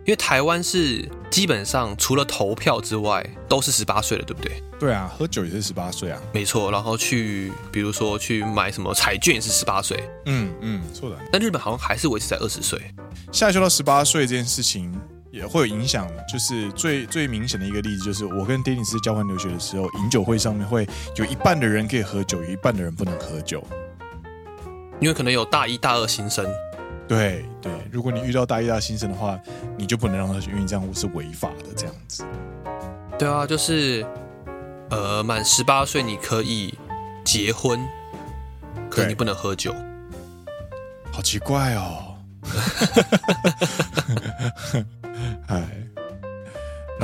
[0.06, 4.62] 因为台湾是基本上除了投票之外都是十八岁了，对不对？
[4.78, 6.70] 对啊，喝酒也是十八岁啊，没错。
[6.70, 11.18] 然后去比如说去买什么彩券也是十八岁，嗯嗯，错的。
[11.32, 12.78] 但日本好像还是维持在二十岁，
[13.32, 14.94] 下修到十八岁这件事情。
[15.34, 23.66] 也会有影响，就是最最明显的一个例子，就是我跟迪尼斯交换留学的时候，饮酒会上面会有一半的人可以喝酒，有一半的人不能喝酒，
[25.00, 26.46] 因为可能有大一、大二新生。
[27.08, 29.40] 对对，如果你遇到大一、大二新生的话，
[29.76, 31.74] 你就不能让他去，因为这样是违法的。
[31.76, 32.24] 这样子。
[33.18, 34.06] 对啊，就是
[34.92, 36.78] 呃，满十八岁你可以
[37.24, 37.80] 结婚，
[38.88, 39.74] 可是你不能喝酒。
[41.12, 42.18] 好奇怪哦。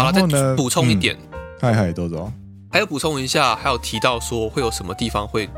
[0.03, 0.55] 然后呢？
[0.55, 1.17] 补充一点，
[1.59, 2.31] 嗨嗨，豆豆，
[2.71, 5.49] 还有补充一下，还有提到说会有什么地方会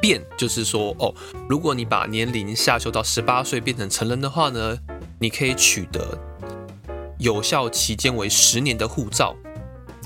[0.00, 1.14] 变，就是说哦，
[1.48, 4.78] 如果你把年龄下修到十八岁变成成人的话呢，
[5.18, 6.18] 你可以取得
[7.18, 9.36] 有效期间为十年的护照，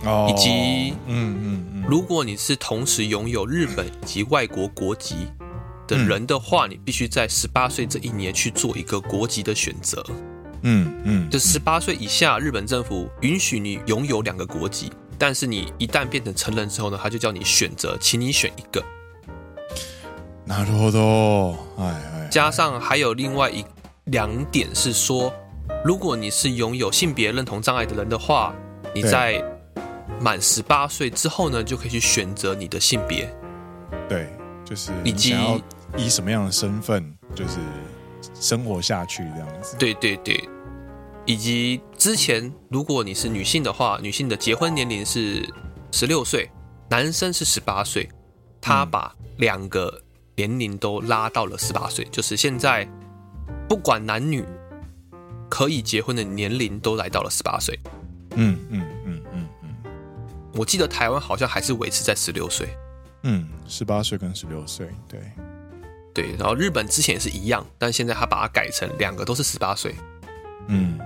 [0.05, 5.29] 哦，以及嗯嗯嗯，如果你是同时拥有日本以及外国国籍
[5.87, 10.05] 的人的话，你必须在十八岁这一年去做一个国籍的选择。
[10.64, 18.84] 嗯嗯，就十八岁以下，日本政府允许你拥有两个国籍，但是你一旦变成成人之后呢，他就叫你选择，请你选一个。
[20.48, 23.64] なるほど，哎哎，加上还有另外一
[24.06, 25.32] 两点是说，
[25.86, 28.54] 如果你是拥有性别认同障碍的人的话，
[28.94, 29.44] 你在
[30.20, 33.34] 满十八岁之后呢，就可以去选择你的性别。
[34.10, 34.28] 对，
[34.66, 35.62] 就是你想要
[35.96, 37.60] 以什么样的身份，就是
[38.34, 39.76] 生活下去这样子。
[39.78, 40.44] 对对对。
[41.27, 45.49] 以及之前，如果你是女性的话，女性的结婚年龄是
[45.91, 46.51] 十六岁，
[46.91, 48.07] 男生是十八岁，
[48.61, 50.03] 他把两个
[50.37, 52.87] 年龄都拉到了十八岁，就是现在
[53.67, 54.45] 不管男女
[55.49, 57.79] 可以结婚的年龄都来到了十八岁。
[58.37, 59.75] 嗯嗯嗯嗯嗯，
[60.53, 62.69] 我记得台湾好像还是维持在十六岁。
[63.23, 65.21] 嗯，十八岁跟十六岁，对
[66.13, 66.37] 对。
[66.39, 69.95] 然后日本之前也是一样，但现在他把它改成两个都是十八岁。
[70.69, 70.99] 嗯。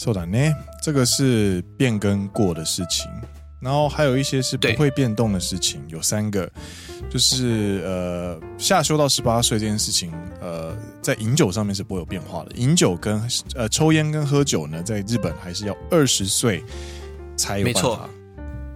[0.00, 3.10] そうだね，这个是变更过的事情，
[3.60, 6.50] 然后还有一些是不会变动的事情，有三个，
[7.10, 13.22] 就是呃下修到十八岁这件事情，呃，在饮酒上面是不会有变化的，饮酒跟
[13.54, 16.62] 呃抽烟跟喝酒呢，在日本还是要二十岁
[17.36, 18.10] 才有办法，没错，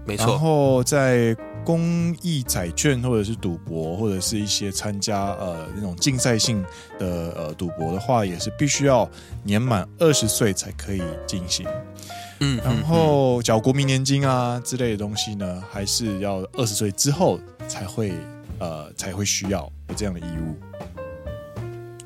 [0.07, 1.37] 没错，然后在。
[1.66, 6.64] 公益彩券或者是赌博，或者是一些参加呃那种竞赛性
[7.00, 9.10] 的呃赌博的话，也是必须要
[9.44, 11.68] 年满二十岁才可以进行。
[12.40, 18.14] 嗯，然后缴国民年金啊之类的东西呢，还是要二十岁之后才会
[18.60, 20.56] 呃才会需要有这样的义务。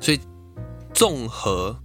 [0.00, 0.18] 所以
[0.94, 1.78] 综合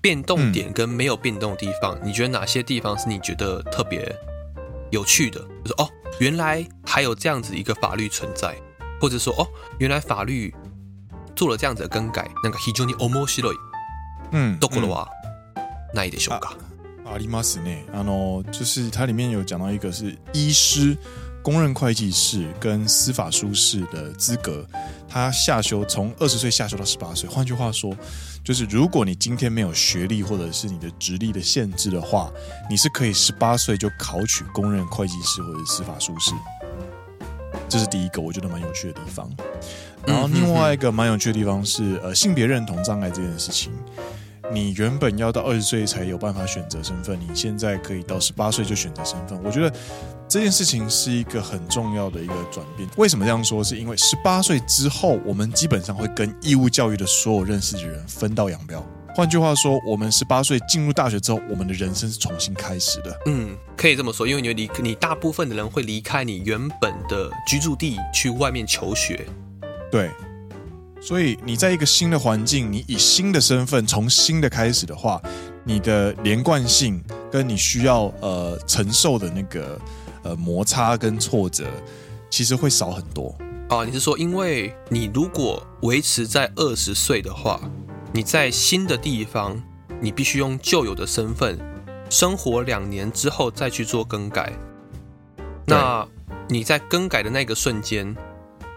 [0.00, 4.14] 变动点跟没有变动的地方，嗯，你觉得哪些地方是你觉得特别
[4.90, 5.40] 有趣的？
[5.64, 5.88] 就是哦。
[6.19, 8.55] 原来还有这样子一个法律存在，
[8.99, 9.47] 或者说哦，
[9.79, 10.53] 原来法律
[11.35, 13.55] 做了这样子的更改，那个非常に面白い，
[14.31, 15.07] 嗯，どころは
[15.93, 16.57] ないでしょうか？
[17.05, 17.85] ありますね。
[17.93, 20.97] あの，就是它里面有讲到一个是医师
[21.41, 24.67] 公认会计士跟司法书士的资格，
[25.07, 27.29] 他下修从二十岁下修到十八岁。
[27.29, 27.95] 换句话说，
[28.44, 32.28] 就是如果你今天没有学历或者是你的职历的限制的话，
[32.68, 36.32] 你是可以十八岁就考取公认会计师或者司法书士。
[37.68, 39.30] 这是第一个我觉得蛮有趣的地方。
[40.04, 43.72] 然后另外一个蛮有趣的地方是，呃，性别认同障碍这件事情。
[44.50, 49.40] 你原本要到二十岁才有办法选择身份，你现在可以到十八岁就选择身份。
[49.44, 49.72] 我觉得
[50.28, 52.88] 这件事情是一个很重要的一个转变。
[52.96, 53.62] 为什么这样说？
[53.62, 58.84] 是因为十八岁之后，我们基本上会跟义务教育的所有认识的人分道扬镳。
[59.14, 63.16] 换句话说，我们十八岁进入大学之后，我们的人生是重新开始的。
[63.26, 69.26] 嗯，可以这么说，因为你离你大部分的人会离开你原本的居住地去外面求学。
[69.90, 70.10] 对。
[71.02, 75.20] 所以你在一个新的环境，你以新的身份从新的开始的话，
[75.64, 79.76] 你的连贯性跟你需要呃承受的那个
[80.22, 81.66] 呃摩擦跟挫折，
[82.30, 83.36] 其实会少很多。
[83.68, 87.60] 啊，你是说，因为你如果维持在二十岁的话，
[88.12, 89.60] 你在新的地方，
[90.00, 91.58] 你必须用旧有的身份
[92.10, 94.52] 生活两年之后再去做更改。
[95.66, 96.06] 那
[96.48, 98.16] 你在更改的那个瞬间。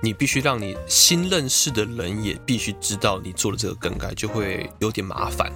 [0.02, 5.52] 你必须让你新认识的人也必须知道你做了这个更改，就会有点麻烦，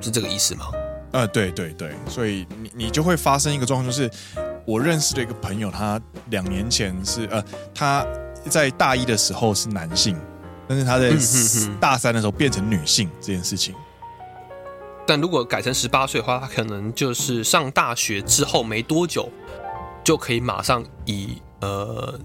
[0.00, 0.66] 是这个意思吗？
[1.12, 4.10] 呃，对对对，所以你你就会发生一个状况，就是
[4.66, 7.42] 我认识的一个朋友，他两年前是呃
[7.74, 8.04] 他
[8.50, 10.14] 在大一的时候是男性，
[10.68, 11.10] 但是他在
[11.80, 13.74] 大三的时候变成女性这件事情。
[15.06, 19.30] 但如果改成十八岁的话，他可能就是上大学之后没多久
[20.02, 22.18] 就可以马上以呃。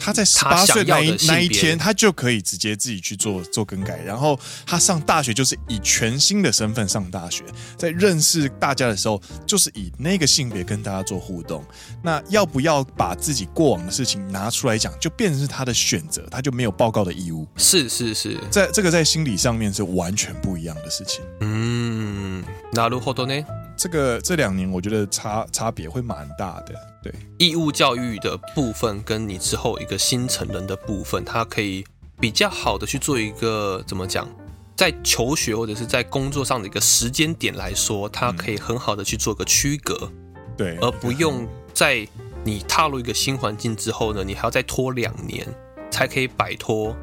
[0.00, 3.98] 他在十八岁那一那一天，他就可以直接自己去做做更改。
[3.98, 7.44] 然后他上大学就是以全新的身份上大学，
[7.76, 11.62] 在认识大家的时候，就是以那个性别跟大家做互动。
[12.02, 17.46] 那要不要把自己过往的事情拿出来讲，就变成是他的选择，他就没有报告的义务。
[17.56, 21.22] 是是是，在这个在心理上面是完全不一样的事情。
[21.40, 23.44] 嗯，那如何呢？
[23.80, 26.74] 这个这两年我觉得差差别会蛮大的。
[27.02, 31.82] 对，义务教育的部分跟你之后一个新成人的部分，它可以
[32.20, 34.28] 比较好的去做一个怎么讲，
[34.76, 40.12] 在求学或者是在工作上的一个时间点来说，它可以很好的去做个区隔，
[40.58, 42.06] 对，而不用在
[42.44, 45.48] 你踏入一个新环境之后呢，你还要再拖两年
[45.90, 46.94] 才可以摆脱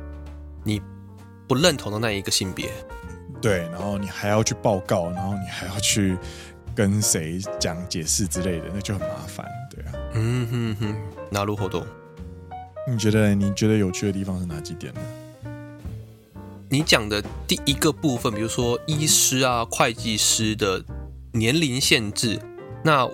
[0.64, 0.80] 你
[1.48, 2.70] 不认同的那一个性别，
[3.42, 6.16] 对，然后你还要去报告，然后你还要去
[6.78, 9.44] 跟谁讲解释之类的，那就很麻烦。
[9.74, 10.96] 对啊嗯哼哼，
[11.32, 11.84] 哪路活动？
[12.88, 15.02] 你觉得你觉得有趣的地方是哪几点呢？
[16.70, 20.86] 你讲的第一个部分，比如说医师啊、会计师的
[21.32, 22.40] 年龄限制，
[22.84, 23.10] 那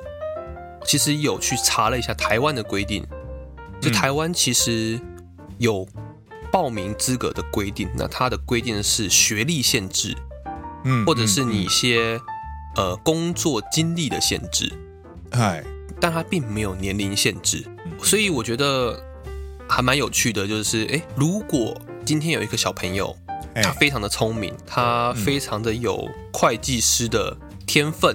[0.83, 3.05] 其实有去查了一下台湾的规定，
[3.79, 4.99] 就台湾其实
[5.57, 5.87] 有
[6.51, 10.13] 报名资格的规定，那它的规定是学历限制，
[10.83, 12.19] 嗯，或者是你一些
[12.75, 14.71] 呃工作经历的限制，
[15.31, 15.63] 嗨。
[16.01, 17.65] 但它并没有年龄限制，
[18.01, 19.01] 所以我觉得
[19.69, 20.45] 还蛮有趣的。
[20.45, 23.15] 就是，诶，如果今天有一个小朋友，
[23.55, 28.13] 他非常的聪明，他非常的有会计师的天分，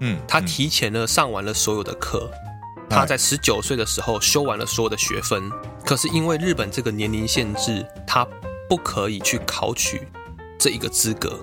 [0.00, 2.28] 嗯，他提前了上完了所有的课，
[2.88, 5.48] 他在十九岁的时候修完了所有的学分，
[5.84, 8.26] 可是因为日本这个年龄限制，他
[8.68, 10.08] 不可以去考取
[10.58, 11.38] 这一个资格，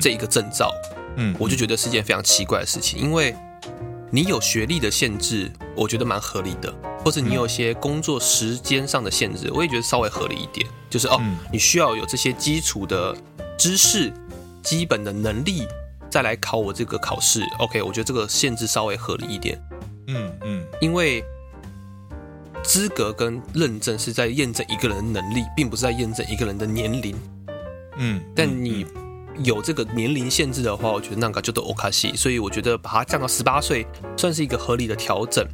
[0.00, 0.70] 这一个证照，
[1.16, 3.34] 嗯，我就觉得是件非常奇怪的事情，因为。
[4.10, 6.72] 你有学历的限制，我觉得蛮合理的，
[7.04, 10.64] 或者你有些工作时间上的限制，我也觉得稍微合理一点。
[10.88, 13.16] 就是哦，你需要有这些基础的
[13.58, 14.12] 知识、
[14.62, 15.66] 基本的能力，
[16.08, 17.42] 再来考我这个考试。
[17.58, 19.60] OK，我觉得这个限制稍微合理一点。
[20.06, 21.24] 嗯嗯，因为
[22.62, 27.16] 资格跟认证是在验证一个人的能力，并不是在验证一个人的年龄。
[27.96, 28.86] 嗯，但你。
[29.42, 35.44] 有这个年龄限制的话，我觉得那个就都欧卡西，所以我觉得把它降到十八岁算是一个合理的调整。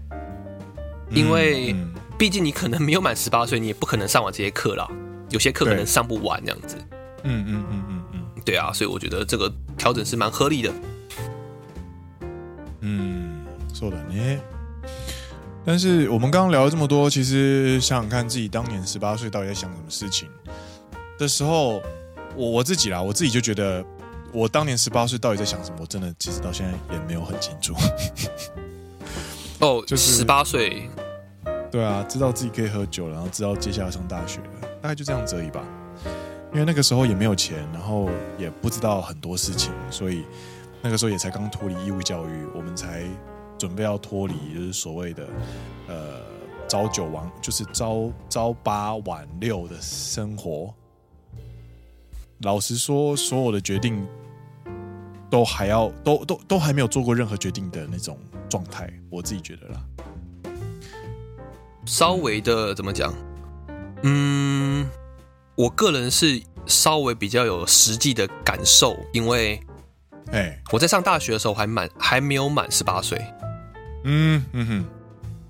[1.10, 1.74] 因为
[2.18, 4.86] 毕竟你可能没有满十八岁，你也不可能上完这些课啦，
[5.30, 6.76] 有些课可能上不完这样子。
[7.24, 10.72] 嗯嗯嗯嗯嗯，对啊，所以我觉得这个调整是蛮合理的。
[12.80, 14.40] 嗯，说的呢。
[15.64, 20.28] 但是我们刚刚聊了这么多，其实想想看自己当年十八岁到底在想什么事情
[21.18, 21.82] 的时候。
[22.36, 23.84] 我我自己啦，我自己就觉得，
[24.32, 25.78] 我当年十八岁到底在想什么？
[25.80, 27.74] 我真的其实到现在也没有很清楚。
[29.58, 30.88] 哦， 就是十八岁，
[31.70, 35.62] 对啊，知道自己可以喝酒了，然后知道接下来上大学了，大概就这样子而已吧。
[36.52, 38.08] 因为那个时候也没有钱，然后
[38.38, 40.24] 也不知道很多事情，所以
[40.82, 43.04] 那个时候也才刚脱离义务教育，我们才
[43.58, 45.28] 准备要脱离，就是所谓的
[45.86, 46.20] 呃
[46.66, 50.74] 朝九晚就是朝朝八晚六的生活。
[52.42, 54.06] 老实说，所有的决定
[55.28, 58.18] 都还要都都都还没有做过任何决定的那种
[58.48, 59.80] 状态，我自己觉得啦。
[61.84, 63.14] 稍微的怎么讲？
[64.04, 64.88] 嗯，
[65.54, 69.60] 我个人是稍微比较有实际的感受，因为，
[70.32, 73.22] 哎，我在上大学的时候还满还没有满十八岁。
[74.04, 74.84] 嗯嗯哼，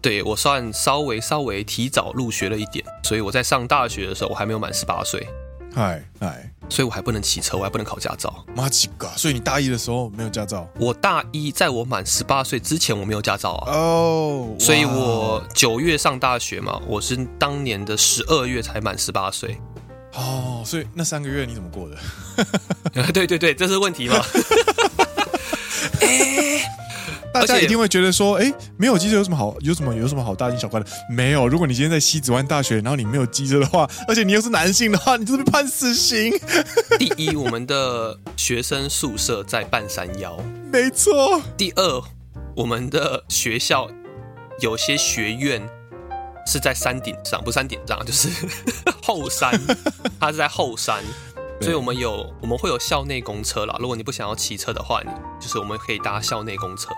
[0.02, 5.24] 对，我算稍微稍微提早入学了一点，所以我在上大学的时候我还没有满十八岁。
[5.72, 8.44] 嗨嗨，所以我还不能骑车，我还不能考驾照。
[8.56, 9.08] 妈几个？
[9.16, 10.68] 所以你大一的时候没有驾照？
[10.78, 13.72] 我大一在我满十八岁之前我没有驾照啊。
[13.72, 19.56] 哦，oh, 所以我九月上大学嘛，我是当年的十二月才满十八岁。
[20.14, 21.96] 哦，oh, 所以那三个月你怎么过的？
[23.12, 24.16] 对对对，这是问题吗？
[26.00, 26.49] 欸
[27.32, 29.54] 大家一定会觉得说，哎，没有机车有什么好？
[29.60, 30.86] 有什么有什么好大惊小怪的？
[31.08, 31.46] 没有。
[31.46, 36.32] 如果你今天在西子湾大学，然后你没有机车的话，而且你又是男性的话，你就是被判死刑。
[36.98, 40.36] 第一，我们的学生宿舍在半山腰，
[40.72, 41.40] 没错。
[41.56, 42.02] 第二，
[42.56, 43.88] 我们的学校
[44.60, 45.62] 有些学院
[46.46, 48.28] 是在山顶上，不是山顶上，就是
[49.02, 49.58] 后山，
[50.18, 51.02] 它是在后山，
[51.62, 53.76] 所以我们有我们会有校内公车啦。
[53.78, 55.10] 如果你不想要骑车的话，你
[55.40, 56.88] 就是我们可以搭校内公车。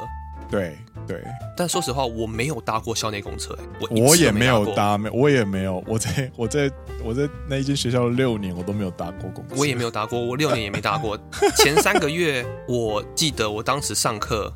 [0.53, 0.77] 对
[1.07, 1.25] 对，
[1.57, 6.71] 但说实话，我没有搭过校内公车，我我也没有搭，没我也没有，我在我在
[7.03, 11.19] 我在那一间学校六年，我都没有搭过公车，我也没有搭过，我六年也没搭过。
[11.57, 14.53] 前三个月，我记得我当时上课，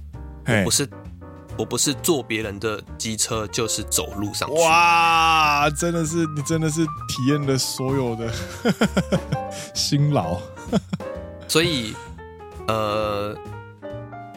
[0.46, 0.88] 我不是
[1.56, 4.54] 我不是坐别人的机车，就是走路上去。
[4.60, 8.30] 哇，真的是你真的是体验了所有的
[9.74, 10.36] 辛劳，
[11.48, 11.94] 所以
[12.68, 13.34] 呃。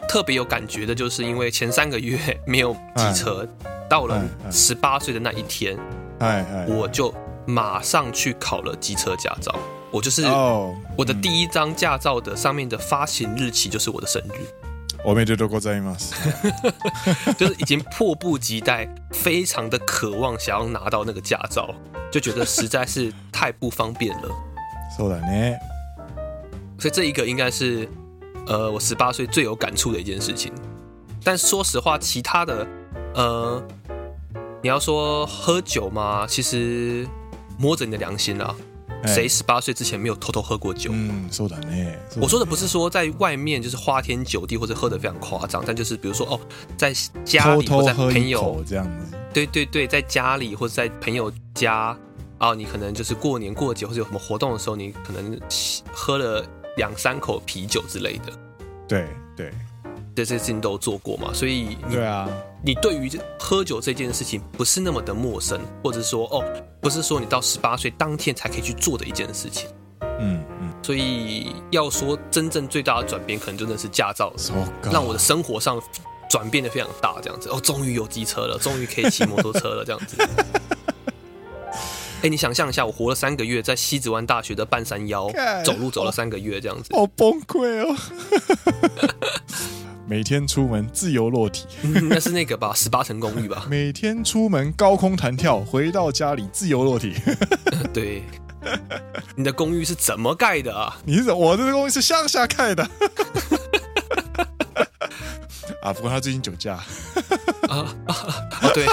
[0.09, 3.47] 特别有感觉的就是，因为前三个月没有机车，
[3.89, 5.77] 到了十八岁的那一天，
[6.67, 7.13] 我就
[7.45, 9.53] 马上去考了机车驾照。
[9.91, 10.23] 我就是
[10.97, 14.45] 我的第一张驾照的上面的发行日期就是我的生日。
[15.03, 15.95] 我没得多过在吗？
[17.37, 21.73] 就是已经迫不及待，非常的渴望想要拿到那个驾照，
[22.11, 24.29] 就觉得实在是太不方便了。
[24.97, 25.57] そうだね。
[26.79, 27.89] 所以这一个应该是。
[28.46, 30.52] 呃，我十八岁最有感触的一件事情，
[31.22, 32.66] 但说实话，其他的，
[33.14, 33.62] 呃，
[34.62, 37.06] 你要说喝酒嘛，其实
[37.58, 38.54] 摸着你的良心啊，
[39.06, 40.90] 谁十八岁之前没有偷偷喝过酒？
[40.92, 41.68] 嗯，说的呢。
[42.20, 46.40] 我说的不是说在外面就是花天酒地或者喝的非常夸张，但就是比如说哦，
[46.76, 46.92] 在
[47.24, 51.96] 家里或在朋友这样子，对对对，在家里或者在朋友家
[52.38, 55.38] 啊，你可能就是过年过节或者有什么活动的时候，你可能
[55.92, 56.44] 喝了。
[56.80, 58.32] 两三口啤酒之类的，
[58.88, 59.06] 对
[59.36, 59.52] 对，
[60.16, 62.26] 这些事情都做过嘛，所以你对啊，
[62.64, 66.42] 你对于喝酒这件事情不是那么的陌生，或者说哦，
[66.80, 69.68] 不是说你到十八岁当天才可以去做的一件事情，
[70.20, 74.32] 嗯嗯，所以要说真正最大的转变，可能真的是驾照
[74.90, 75.78] 让我的生活上
[76.30, 77.50] 转变的非常大，这样子。
[77.50, 80.16] 哦，终于有机车了，终于可以骑摩托车了，这样子。
[82.22, 85.30] 哎，你想象一下，我活了三个月，在西子湾大学的半山腰
[85.64, 87.96] 走路走了三个月，这样子，好崩溃哦！
[90.06, 92.72] 每天出门自由落体，嗯，那是那个吧？
[92.74, 93.66] 十八层公寓吧？
[93.70, 97.14] 每天出门高空弹跳，回到家里自由落体。
[97.94, 98.22] 对，
[99.34, 100.98] 你的公寓是怎么盖的啊？
[101.04, 101.38] 你是怎？
[101.38, 102.82] 我这个公寓是向下盖的。
[105.80, 106.78] 啊，不过他最近酒驾。
[107.68, 108.14] 啊啊！
[108.74, 108.86] 对。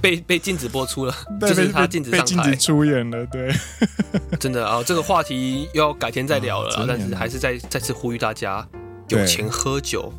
[0.00, 3.26] 被被禁止播出了， 就是他禁止上台，禁止出演了。
[3.26, 3.52] 对，
[4.40, 6.84] 真的啊、哦，这个话题要改天再聊了。
[6.86, 8.66] 但是还是再再次呼吁大家，
[9.08, 10.12] 有钱喝酒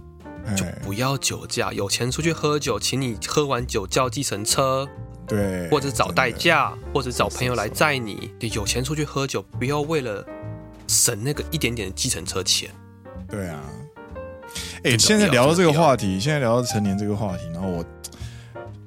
[0.55, 1.73] 就不要酒驾。
[1.73, 4.87] 有钱出去喝酒，请你喝完酒叫计程车，
[5.27, 8.31] 对，或者找代驾，或者找朋友来载你。
[8.39, 10.25] 对，有钱出去喝酒，不要为了
[10.87, 12.69] 省那个一点点的计程车钱。
[13.29, 13.61] 对啊，
[14.83, 17.83] 哎，现在聊到这个话题，现在聊到成年这个话题，然后我。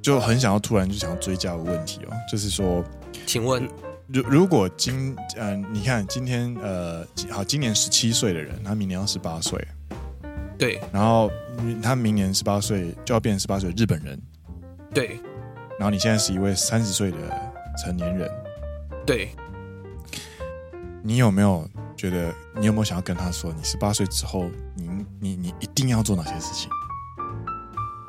[0.07, 2.85] 就很想要突然就想要追加个问题哦，就是说，
[3.27, 3.69] 请问，
[4.07, 9.61] 如如果今嗯、呃，你看今天呃，好，今年十七岁的人，他明年要十八岁，
[10.57, 11.29] 对，然后
[11.83, 14.17] 他明年十八岁就要变成十八岁的日本人，
[14.95, 15.19] 对，
[15.77, 17.17] 然后你现在是一位三十岁的
[17.77, 18.31] 成年人，
[19.05, 19.31] 对，
[21.03, 24.89] 你有没有觉得，你有没有想要跟他说，你十八岁之后，你
[25.19, 26.71] 你你一定要做哪些事情？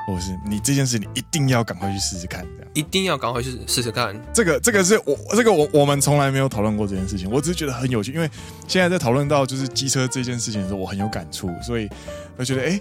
[0.08, 4.20] 或是你这件事，你一定要赶快去试试看，这样一定要赶快去试试看。
[4.34, 8.30] 这个这个是我这个我我们从来没有讨论过这件事情，我只是觉得很有趣，因为
[8.70, 11.90] 现在在讨论到就是机车这件事情的时候，我很有感触，所以
[12.38, 12.80] 我觉得，哎，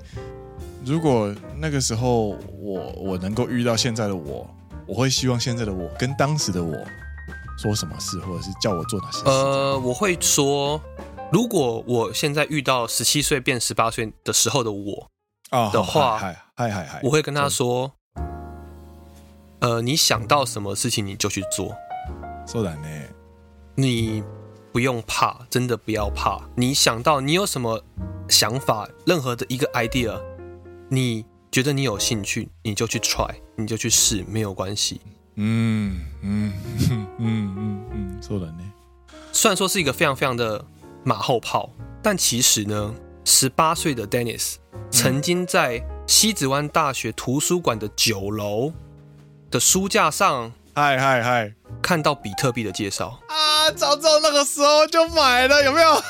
[0.85, 4.49] 如果那个时候我我能够遇到现在的我，
[4.87, 6.77] 我会希望现在的我跟当时的我
[7.59, 9.25] 说什么事，或者是叫我做哪些事。
[9.25, 10.81] 呃，我会说，
[11.33, 15.16] 如果我现在遇到十七岁变十八岁的时候的我啊
[15.51, 16.21] 的话，
[17.03, 17.93] 我会跟他说，
[19.61, 21.75] 呃，你想到什么事情你就去做。
[22.47, 22.89] 说然呢，
[23.75, 24.23] 你
[24.73, 26.41] 不用怕，真的不要怕。
[26.57, 27.83] 你想到你有什么
[28.29, 30.21] 想法，任何的一个 idea，
[30.89, 35.01] 你觉得你有兴趣，你就去 try，你就去试，没有关系。
[35.37, 38.63] 嗯嗯嗯嗯嗯，说然呢。
[39.33, 40.65] 虽然说是一个非常非常的
[41.05, 41.71] 马后炮，
[42.03, 42.95] 但其实呢，
[43.25, 44.57] 十八岁的 Dennis
[44.91, 48.73] 曾经在西子湾大学图书馆的九楼
[49.51, 50.53] 的书架上。
[50.75, 51.55] 嗨嗨嗨！
[51.81, 56.03] 看到比特币的介绍啊，早知道那个时候就买了，有没有？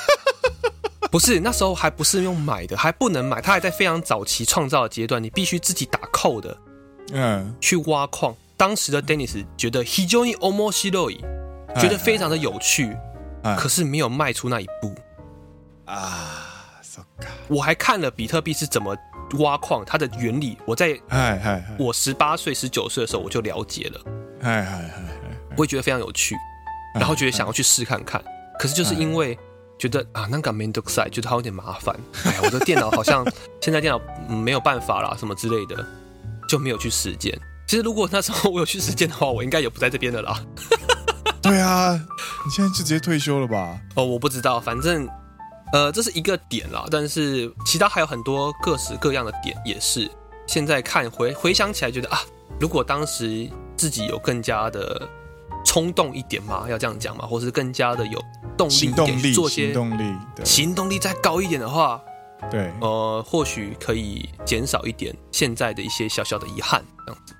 [1.08, 6.52] 不是，那时候还不是用买的，还不能买，它还在非常早期创造的阶段，你必须自己打 code，
[7.12, 8.34] 嗯，去挖矿。
[8.56, 12.96] 当时的 Dennis 觉得非常に面白い，觉得非常的有趣，
[13.56, 14.92] 可是没有迈出那一步
[15.84, 16.55] 啊。
[16.95, 17.27] So God.
[17.47, 18.95] 我还看了比特币是怎么
[19.39, 20.99] 挖矿，它的原理，我在
[21.77, 24.01] 我十八岁、十九岁的时候我就了解了。
[24.41, 25.01] 嗨嗨嗨！
[25.51, 26.35] 我会觉得非常有趣，
[26.95, 28.21] 然后觉得想要去试看看，
[28.59, 29.37] 可是就是因为
[29.77, 31.95] 觉得啊，那个面倒くさい，觉得它有点麻烦。
[32.25, 33.25] 哎呀，我的电脑好像
[33.61, 35.85] 现在电脑、嗯、没有办法啦，什么之类的，
[36.47, 37.39] 就没有去实践。
[37.67, 40.43] 其实如果那时候我有去实践的话，我应该也不在这边的啦。
[41.41, 41.93] 对啊，
[42.45, 43.79] 你现在就直接退休了吧？
[43.95, 45.07] 哦，我不知道，反正
[45.73, 50.09] 呃，这是一个点啦，但是其他还有很多各式各样的点，也是
[50.47, 52.19] 现在看回回想起来，觉得啊，
[52.59, 53.49] 如果当时。
[53.77, 55.09] 自己有更加的
[55.65, 56.67] 冲动一点嘛？
[56.69, 57.25] 要这样讲嘛？
[57.25, 58.23] 或是更加的有
[58.55, 61.99] 动力一点去做些行动力，行动力再高一点的话，
[62.51, 67.33] 对，呃，或许可以减少一点现在的一些小小的遗憾，这样子。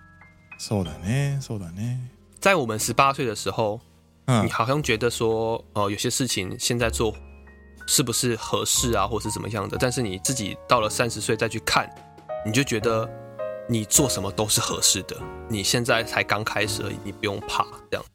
[0.57, 1.97] そうだね，そうだね。
[2.39, 3.79] 在我们十八岁的时候，
[4.25, 7.13] 嗯，你好像觉得说，呃，有些事情现在做
[7.87, 9.77] 是不是合适啊，或是怎么样的？
[9.79, 11.89] 但是你自己到了三十岁再去看，
[12.45, 13.09] 你就觉得。
[13.69, 15.15] 你做什么都是合适的。
[15.47, 18.05] 你现在才刚开始而已，你不用怕这样。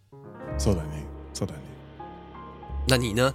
[0.58, 2.04] そうだね，そうだね。
[2.86, 3.32] 那你呢？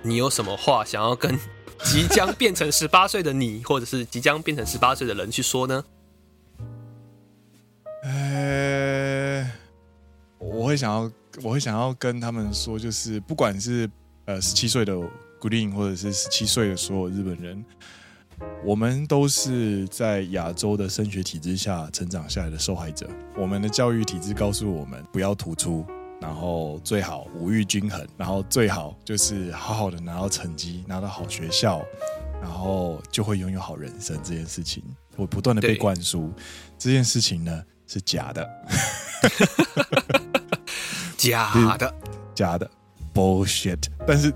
[0.00, 1.38] 你有什么话想要跟
[1.82, 5.84] 即将变成十八岁的你，或者是即将变成十八岁的人去说呢？
[8.04, 9.50] 呃，
[10.38, 11.12] 我会想要，
[11.42, 13.90] 我会想要跟他们说，就是不管是
[14.24, 14.96] 呃十七岁的
[15.39, 17.63] Green，或者是十七岁的所有日本人。
[18.63, 23.09] 我们都是在亚洲的升学体制下成长下来的受害者。
[23.37, 25.85] 我们的教育体制告诉我们，不要突出，
[26.21, 31.83] 然后最好五育均衡，然后最好就是好好的拿到成绩，拿到好学校，
[32.41, 34.17] 然后就会拥有好人生。
[34.23, 34.81] 这件事情，
[35.17, 36.31] 我不断的被灌输，
[36.77, 38.49] 这件事情呢是假的，
[41.17, 41.95] 假的，
[42.33, 42.71] 假的
[43.13, 43.83] ，bullshit。
[44.07, 44.33] 但是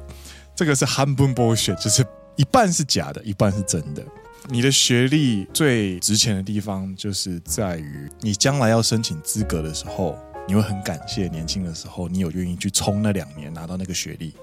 [0.56, 2.06] 这个是半分 bullshit，就是。
[2.36, 4.04] 一半是假的，一半是真的。
[4.50, 14.34] 你的学历最值钱的地方，就是在于你将来要申请资格的时候，你会很感谢年轻的时候，你有愿意去冲那两年拿到那个学历。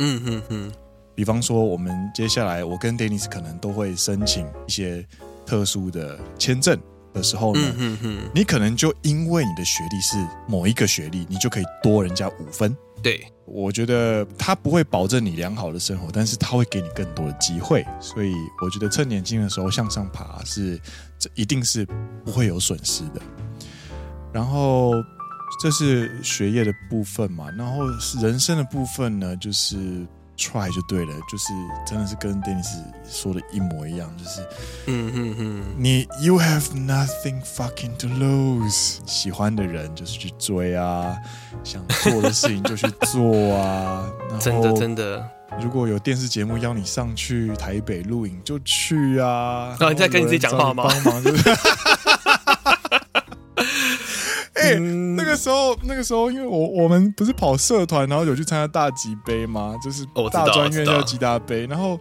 [0.00, 0.72] 嗯哼哼。
[1.14, 5.02] 比方说，我们接下来我跟 Dennis 可能都会申请一些
[5.46, 6.78] 特殊的签证
[7.14, 8.30] 的时候呢，嗯哼哼。
[8.34, 12.76] 你可能就因为你的学历是某一个学历，你就可以多人家五分。
[13.02, 17.84] 对，我觉得他不会保证你良好的生活，但是他会给你更多的机会。
[18.00, 18.32] 所以
[18.62, 20.80] 我觉得趁年轻的时候向上爬是，
[21.18, 21.86] 这一定是
[22.24, 23.20] 不会有损失的。
[24.32, 24.92] 然后
[25.62, 27.84] 这是学业的部分嘛，然后
[28.20, 30.06] 人生的部分呢，就是。
[30.36, 31.52] Try 就对了，就是
[31.86, 32.76] 真的是跟 Dennis
[33.08, 34.40] 说的一模一样，就是，
[34.86, 41.16] 嗯哼哼，你 you have nothing fucking to lose，喜欢的人就是去追啊，
[41.62, 44.06] 想做的事情就去做啊，
[44.40, 45.26] 真的真的，
[45.60, 50.84] 如果有电视节目邀你上去台北录影就去啊，然后你在跟你自己讲话吗？
[50.88, 51.50] 帮忙就是
[55.34, 59.74] 个时候，那个时候，因为我我们不是跑社团，然后有去参加大吉杯吗？
[59.82, 61.98] 就是大专院校吉大杯，然后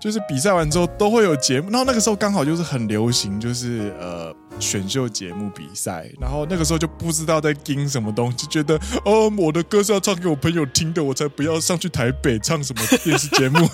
[0.00, 13.68] 就是比赛完之后都会有节目，然后那个时候刚好就是很流行，就是呃选秀节目比赛，然后那个时候就不知道在盯什么东西，就觉得哦，我的歌是要唱给我朋友听的，我才不要上去台北唱什么电视节目。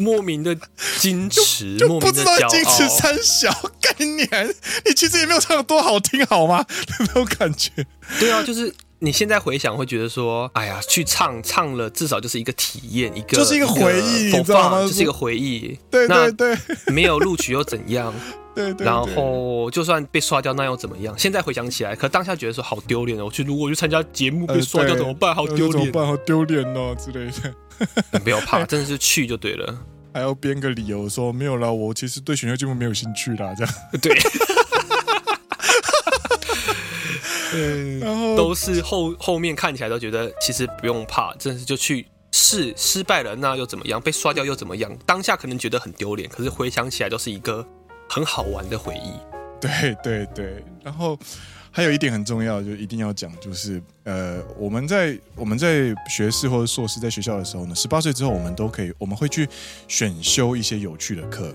[0.00, 0.56] 莫名的
[0.98, 4.54] 矜持，就，就不知道矜持三小概念。
[4.84, 6.64] 你其实也没有唱得多好听，好吗？
[7.14, 7.70] 没有感觉。
[8.18, 14.82] 对啊，就是你现在回想会觉得说，哎呀，去唱唱了，至少就是一个体验，一个就是一个回忆，你知道吗？
[14.86, 15.78] 就是一个回忆。
[15.90, 18.12] 对对对，没有录取又怎样？
[18.54, 18.84] 对对。
[18.84, 21.14] 然后就算被刷掉，那又怎么样？
[21.16, 23.26] 现在回想起来，可当下觉得说好丢脸哦。
[23.26, 25.34] 我去，如果去参加节目被刷掉怎么办？
[25.34, 26.06] 好丢脸，怎么办？
[26.06, 27.54] 好丢脸哦之类的。
[28.12, 29.78] 你不要怕，真的是去就对了。
[30.12, 33.74] 还要编个理由说没有啦，我其实对选秀节目没有兴趣啦，这样。
[34.02, 34.18] 对。
[37.54, 44.00] 嗯， 然后都是后后面看起来都觉得其实不用怕，真的是就去试，失败了那又怎么样？
[44.00, 44.90] 被刷掉又怎么样？
[45.06, 47.66] 当下可能觉得很丢脸，可是回想起来都是一个
[48.08, 49.12] 很好玩的回忆。
[49.60, 51.18] 对对对，然后
[51.70, 59.48] 还有一点很重要，就一定要讲，就是呃，我们在我们在学士或者硕士在学校的时候呢，十八岁之后我们都可以，我们会去
[59.88, 61.54] 选修一些有趣的课。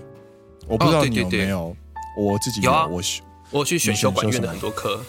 [0.66, 1.76] 我不知道你有没有，哦、
[2.16, 3.02] 对对对，我自己有，我
[3.50, 5.00] 我去选修管院的很多课。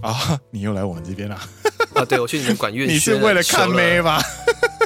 [0.00, 0.40] 啊！
[0.50, 1.36] 你又来我们这边了
[1.94, 2.04] 啊！
[2.04, 4.20] 对，我去你们 管院，你是为了看妹吗？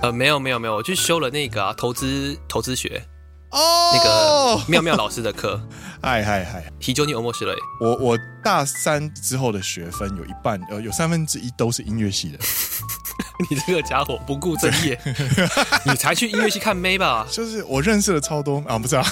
[0.03, 3.03] 呃，没有没有没有，我去修了那个啊，投资投资学
[3.51, 5.59] 哦，那个妙妙老师的课。
[6.07, 6.63] 嗨嗨嗨！
[6.79, 7.53] 提究你欧莫西雷。
[7.81, 12.39] 我我大三之后的学分有一半呃，有三分之一都是音乐系的。
[13.51, 14.97] 你这个家伙不顾正业，
[15.85, 17.27] 你才去音乐系看妹吧？
[17.29, 19.03] 就是我认识了超多啊，不知道。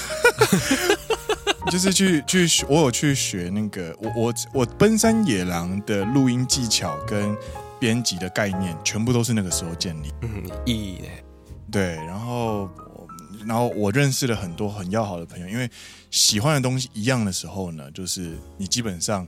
[1.68, 7.36] 就是去去，我有去学那个，我我我奔山野狼的录音技巧跟
[7.80, 10.12] 编辑的概念，全部都是那个时候建立。
[10.22, 11.08] 嗯，意义呢？
[11.72, 12.70] 对，然后
[13.46, 15.70] 然后我认识了很多很要好的朋友，因为
[16.10, 19.26] 喜欢的东西一样的时候呢，就是你基本上。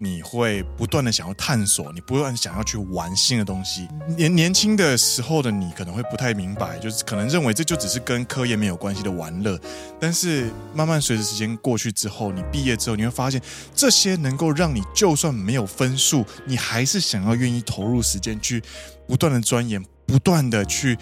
[0.00, 3.88] 你会不断的想要探索，你不断想要去玩新的东西。
[4.16, 9.58] 年年轻的时候的你可能会不太明白，就是可能认为这就只是跟科研没有关系的玩乐。
[9.98, 13.42] 但是慢慢随着时间过去之后，你毕业之后，你会发现
[13.74, 18.62] 这些能够让你就算没有分数，你还是想要愿意投入时间去
[19.08, 20.96] 不断的钻研，不断的去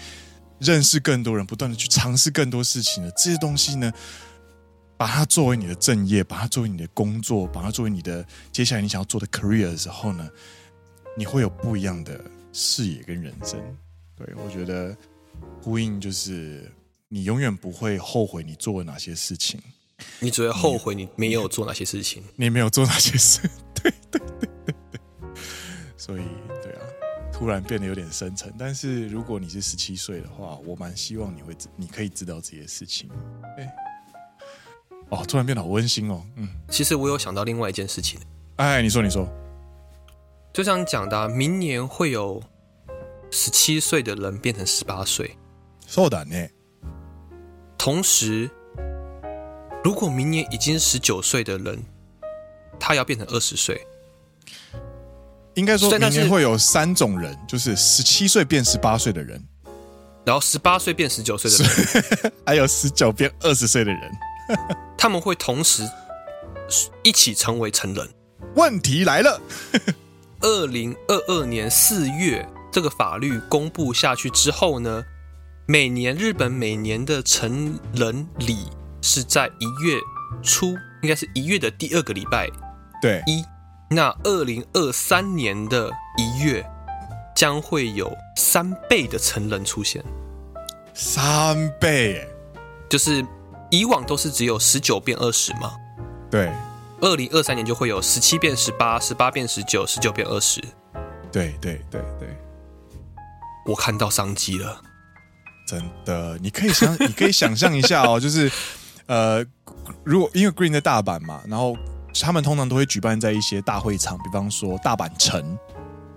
[0.59, 3.91] 认识更多人，不断的去尝试更多事情的这些东西呢。
[4.99, 10.27] 把它作为你的正业，把它作为你的工作，把它作为你的接下来你想要做的 career 的时候呢，
[11.15, 12.19] 你会有不一样的
[12.51, 13.61] 视野跟人生。
[14.15, 14.97] 对，我觉得
[15.61, 16.67] 呼应就是
[17.09, 19.61] 你永远不会后悔你做了哪些事情，
[20.19, 23.39] 你只会后悔你没有做哪些事情，你，你没有做哪些事。
[23.79, 24.99] 对对对对对。
[25.95, 26.23] 所以，
[26.63, 26.81] 对啊，
[27.36, 28.52] 突然变得有点深沉。
[28.58, 33.08] 但是如果你是十七岁的话，我蛮希望你会你可以知道这些事情。
[33.56, 33.66] 对。
[35.08, 36.24] 哦，突然变得好温馨哦。
[36.36, 38.18] 嗯，其实我有想到另外一件事情。
[38.56, 39.28] 哎，你说，你说，
[40.52, 42.42] 就像你讲的，明年会有
[43.30, 45.36] 十七岁的人变成十八岁。
[45.86, 46.50] そうだね。
[47.76, 48.50] 同时，
[49.84, 51.82] 如果明年已经十九岁的人，
[52.80, 53.86] 他要变成二十岁，
[55.57, 59.43] 应该说明年会有三种人，就是十七岁变十八岁的人，
[60.23, 64.11] 然后十八岁变十九岁的人， 还有十九变二十岁的人。
[64.95, 65.83] 他们会同时
[67.03, 68.07] 一起成为成人。
[68.55, 69.41] 问题来了，
[70.41, 75.03] 二零二二年四月这个法律公布下去之后呢，
[75.65, 78.67] 每年日本每年的成人礼
[79.01, 79.97] 是在一月
[80.43, 82.47] 初，应该是一月的第二个礼拜。
[83.01, 83.43] 对，一，
[83.89, 86.65] 那二零二三年的一月
[87.35, 90.03] 将会有三倍的成人出现。
[90.93, 92.27] 三倍，
[92.89, 93.25] 就是。
[93.69, 95.73] 以往都是只有十九变二十嘛，
[96.31, 96.49] 对，
[97.01, 100.63] 二零二三年就会有十七变十八，十八变十九，十九变二十，
[101.29, 102.29] 对对对对，
[103.65, 104.81] 我看到商机了，
[105.67, 108.49] 真的，你可以想，你可以想象一下哦，就是
[109.07, 109.45] 呃，
[110.05, 111.75] 如果因为 Green 在大阪嘛，然后
[112.21, 115.57] 他们通常都会举办在一些大会场，比方说大阪城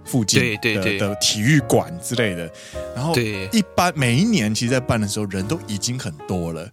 [0.05, 2.51] 附近的体育馆之类的，
[2.95, 6.69] 然后一般每一年其实，在办的时候人都已经很多了。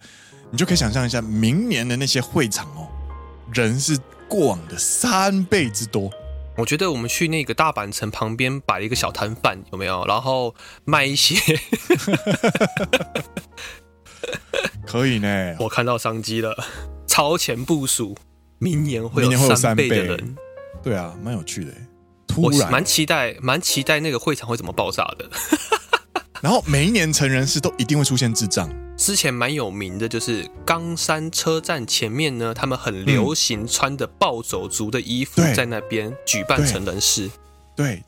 [0.49, 2.87] 你就可以想象一下，明年的那些会场哦，
[3.53, 3.99] 人是
[4.29, 6.09] 过往的三倍之多。
[6.55, 10.03] 我觉得我们去那个大阪城旁边摆了一个小摊贩，有没有？
[10.05, 10.55] 然后
[10.85, 11.35] 卖一些，
[14.87, 15.55] 可以呢。
[15.59, 16.55] 我看到商机了，
[17.05, 18.17] 超前部署，
[18.59, 20.35] 明年会有三倍的人。
[20.83, 21.71] 对啊，蛮有趣的。
[22.27, 25.29] 突然，蛮期待，蛮期待那个会场会怎么爆炸的。
[26.41, 28.69] 然后每一年成人式都一定会出现智障。
[28.95, 37.29] 之前蛮有名的，就是冈山车站前面呢，他们很流行穿的暴走族的衣服，在那边举办成人式。
[37.75, 38.03] 对，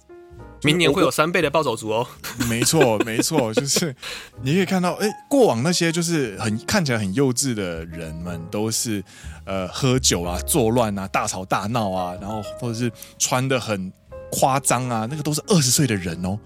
[0.63, 2.07] 明年会有三倍的暴走族哦。
[2.49, 3.95] 没错，没错，就是
[4.41, 9.03] 你可以看到，哎，过往那些就是很看起来很幼稚的人们，都是
[9.45, 13.91] 呃喝酒啊、作乱啊、大吵大闹啊，然后或者是穿的很
[14.31, 16.37] 夸张啊，那个都是二十岁的人哦。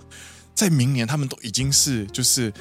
[0.54, 2.54] 在明年，他们都已经是就是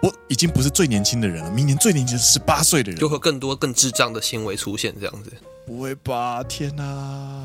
[0.00, 1.50] 不已经不是最年轻的人了。
[1.50, 5.32] 明年最年轻是十八岁的人，就会更多更智障的行为出现，这样子。
[5.66, 6.44] 不会吧？
[6.44, 7.44] 天哪！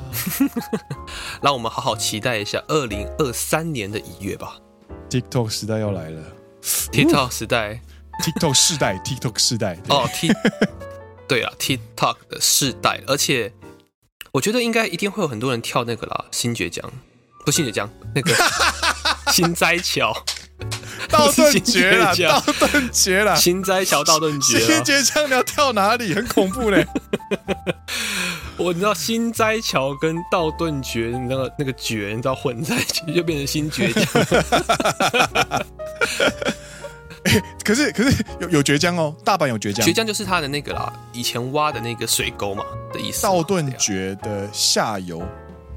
[1.41, 4.57] 让我们好好期待一下二零二三年的一月吧。
[5.09, 6.24] TikTok 时代要来了
[6.61, 7.82] ，TikTok 时代
[8.24, 9.80] ，TikTok 世代，TikTok 世代。
[9.89, 10.32] 哦，T，
[11.28, 13.51] 对啊，TikTok 的世代，而且
[14.32, 16.91] 我觉得应该一定会有很多人跳那个啦，新爵江，
[17.43, 18.34] 不，新崛江，那个
[19.34, 20.13] 新斋桥。
[21.09, 24.59] 道顿崛了，道 顿崛了，心斋桥道顿崛。
[24.59, 26.14] 新崛江你要跳哪里？
[26.14, 26.86] 很恐怖嘞！
[28.57, 34.05] 我你知道新斋桥跟道顿崛，你知道那个崛，你知道混在一起就变成新崛江。
[37.24, 39.86] 欸、可是可是有有绝江哦，大阪有绝江。
[39.86, 43.24] 绝江就是它的那个啦，以前挖的那个水沟嘛的意思。
[43.24, 45.22] 道顿崛的下游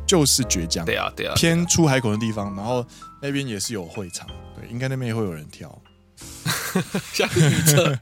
[0.07, 2.85] 就是绝江，对啊对啊，偏出海口的地方，然后
[3.20, 4.26] 那边也是有会场。
[4.64, 5.80] 对，应该那边也会有人跳。
[7.12, 7.96] 像预测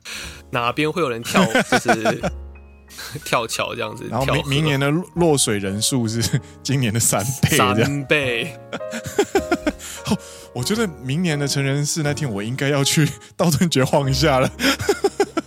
[0.50, 2.22] 哪边会有人跳，就是
[3.24, 4.06] 跳桥这样子。
[4.08, 8.58] 然后明明年的落水人数是 今年的三倍，三倍。
[10.54, 14.50] 我觉得明年的成人式那天，我应该要去道顿崛晃一下了。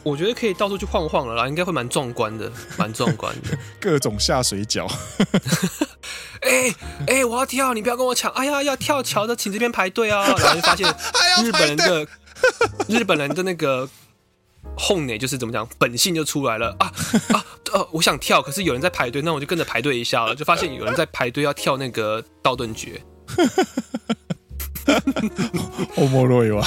[0.03, 4.87] 我觉得可以到处去晃晃了啦，应该会蛮壮观的，蛮壮观的，各种下水饺。
[6.44, 6.74] 哎哎、
[7.06, 8.30] 欸欸，我要跳，你不要跟我抢！
[8.32, 10.26] 哎呀，要跳桥的，请这边排队啊！
[10.38, 10.86] 然后就发现
[11.44, 12.06] 日本人的
[12.88, 13.88] 日本人的那个
[14.76, 16.92] 哄呢，就是怎么讲，本性就出来了啊
[17.32, 17.44] 啊！
[17.72, 23.00] 呃，我想跳，可是有人在排队，那我就跟着排队一下了，就发现有人在排队要跳那个道顿崛。
[25.96, 26.66] おもろいわ。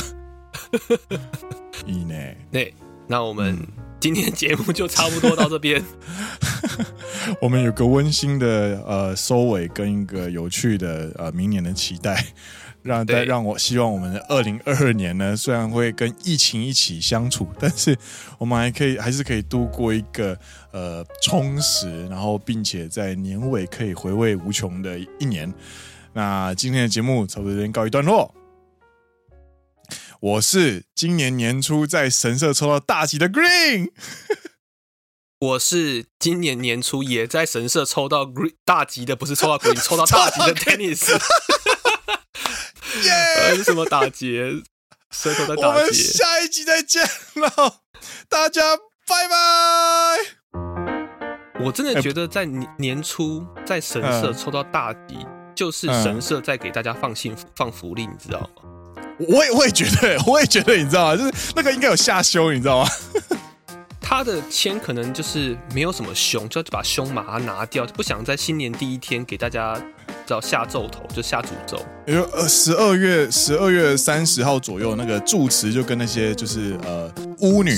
[1.85, 2.37] いいね。
[2.51, 2.73] 对，
[3.07, 3.57] 那我们
[4.00, 5.82] 今天节目就差不多到这边。
[7.42, 12.24] 我们有个温馨的呃收尾，跟一个有趣的呃明年的期待，
[12.82, 17.96] 让再让我希望我们的二零二二年呢，虽然会跟疫情一起相处，但是
[18.38, 20.38] 我们还可以还是可以度过一个
[20.70, 25.52] 呃充实，然后并且在年尾可以回味无穷的一年。
[26.12, 28.32] 那今天的节目差不多先告一段落。
[30.20, 33.92] 我是今年年初在神社抽到大吉的 Green，
[35.38, 41.12] 我是今年年初也在神社抽到 Green 大吉的，不是抽到 Green， 抽到大吉的 Tennis。
[43.04, 43.54] 耶！
[43.56, 44.62] 是什么打劫？
[45.10, 45.66] 舌头在打劫。
[45.68, 47.02] 我们下一集再见
[47.34, 47.76] 喽，
[48.28, 50.16] 大家拜拜。
[51.64, 55.26] 我真的觉得在年年初在神社抽到大吉。
[55.54, 58.48] 就是神社在给大家放幸福、放福利，你知道吗？
[59.18, 61.16] 我也我也觉得，我也觉得，你知道吗？
[61.16, 62.90] 就是那个应该有下凶，你知道吗？
[64.00, 69.78] 他的签可能就是没有什么凶，就要把凶把它拿掉，就不想在新年第一天给大家
[70.24, 71.84] 叫下咒头，就下诅咒。
[72.06, 77.76] 因为呃，十二月十二月三十号左右，那个住持就跟那些就是呃巫女。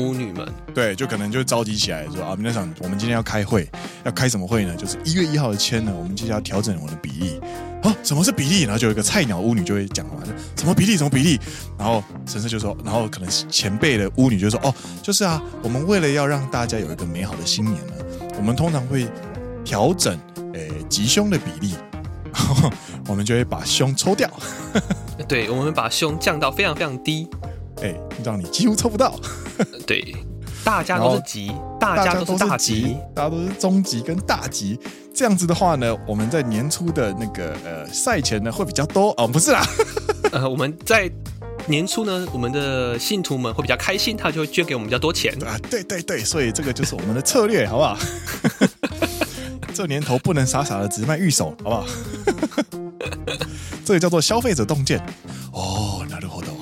[0.00, 3.68] 巫女们，对，就可能就召集起来说啊，那场我们今天要开会，
[4.04, 4.74] 要开什么会呢？
[4.76, 7.40] 就是一月一号的签呢，我们接下来要调整我的比例。
[7.82, 8.62] 啊，什么是比例？
[8.64, 10.22] 然后就有一个菜鸟巫女就会讲嘛，
[10.56, 10.96] 什么比例？
[10.98, 11.40] 什么比例？
[11.78, 17.94] 然后神社就说，然后可能前辈的巫女就说，哦，就是啊，我们为了要让大家有一个美好的新年呢，
[18.36, 19.08] 我们通常会
[19.64, 20.18] 调整
[20.52, 21.74] 诶吉凶的比例，
[22.34, 22.70] 然后
[23.06, 24.28] 我们就会把凶抽掉。
[25.26, 27.26] 对，我们把凶降到非常非常低。
[27.81, 27.93] 哎，
[28.23, 29.19] 让你几乎抽不到。
[29.85, 30.15] 对，
[30.63, 34.79] 大家都是吉，大家都是大吉，大家都是中吉跟大吉。
[35.13, 39.65] 这样子的话呢，我们在年初的那个呃赛钱呢会比较多哦，不是啦。
[40.31, 41.09] 呃，我们在
[41.67, 45.57] 年初呢，我们的信徒们会比较开心，他就会捐给我们比较多钱啊。
[45.69, 47.97] 对对对，所以这个就是我们的策略，好不好？
[49.73, 51.85] 这年头不能傻傻的只卖御守，好不好？
[53.85, 54.99] 这个叫做消费者洞见。
[55.53, 56.58] 哦，なるほど。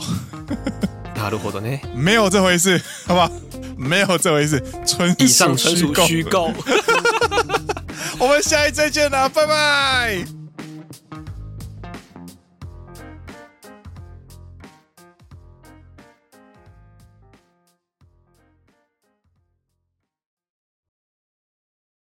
[1.18, 3.32] なるほどね，没有这回事，好不好？
[3.78, 5.26] 没有这回事，纯属虚构。
[5.26, 6.51] 以上纯属虚构。
[8.20, 10.37] 我们下一次再见啦，拜拜。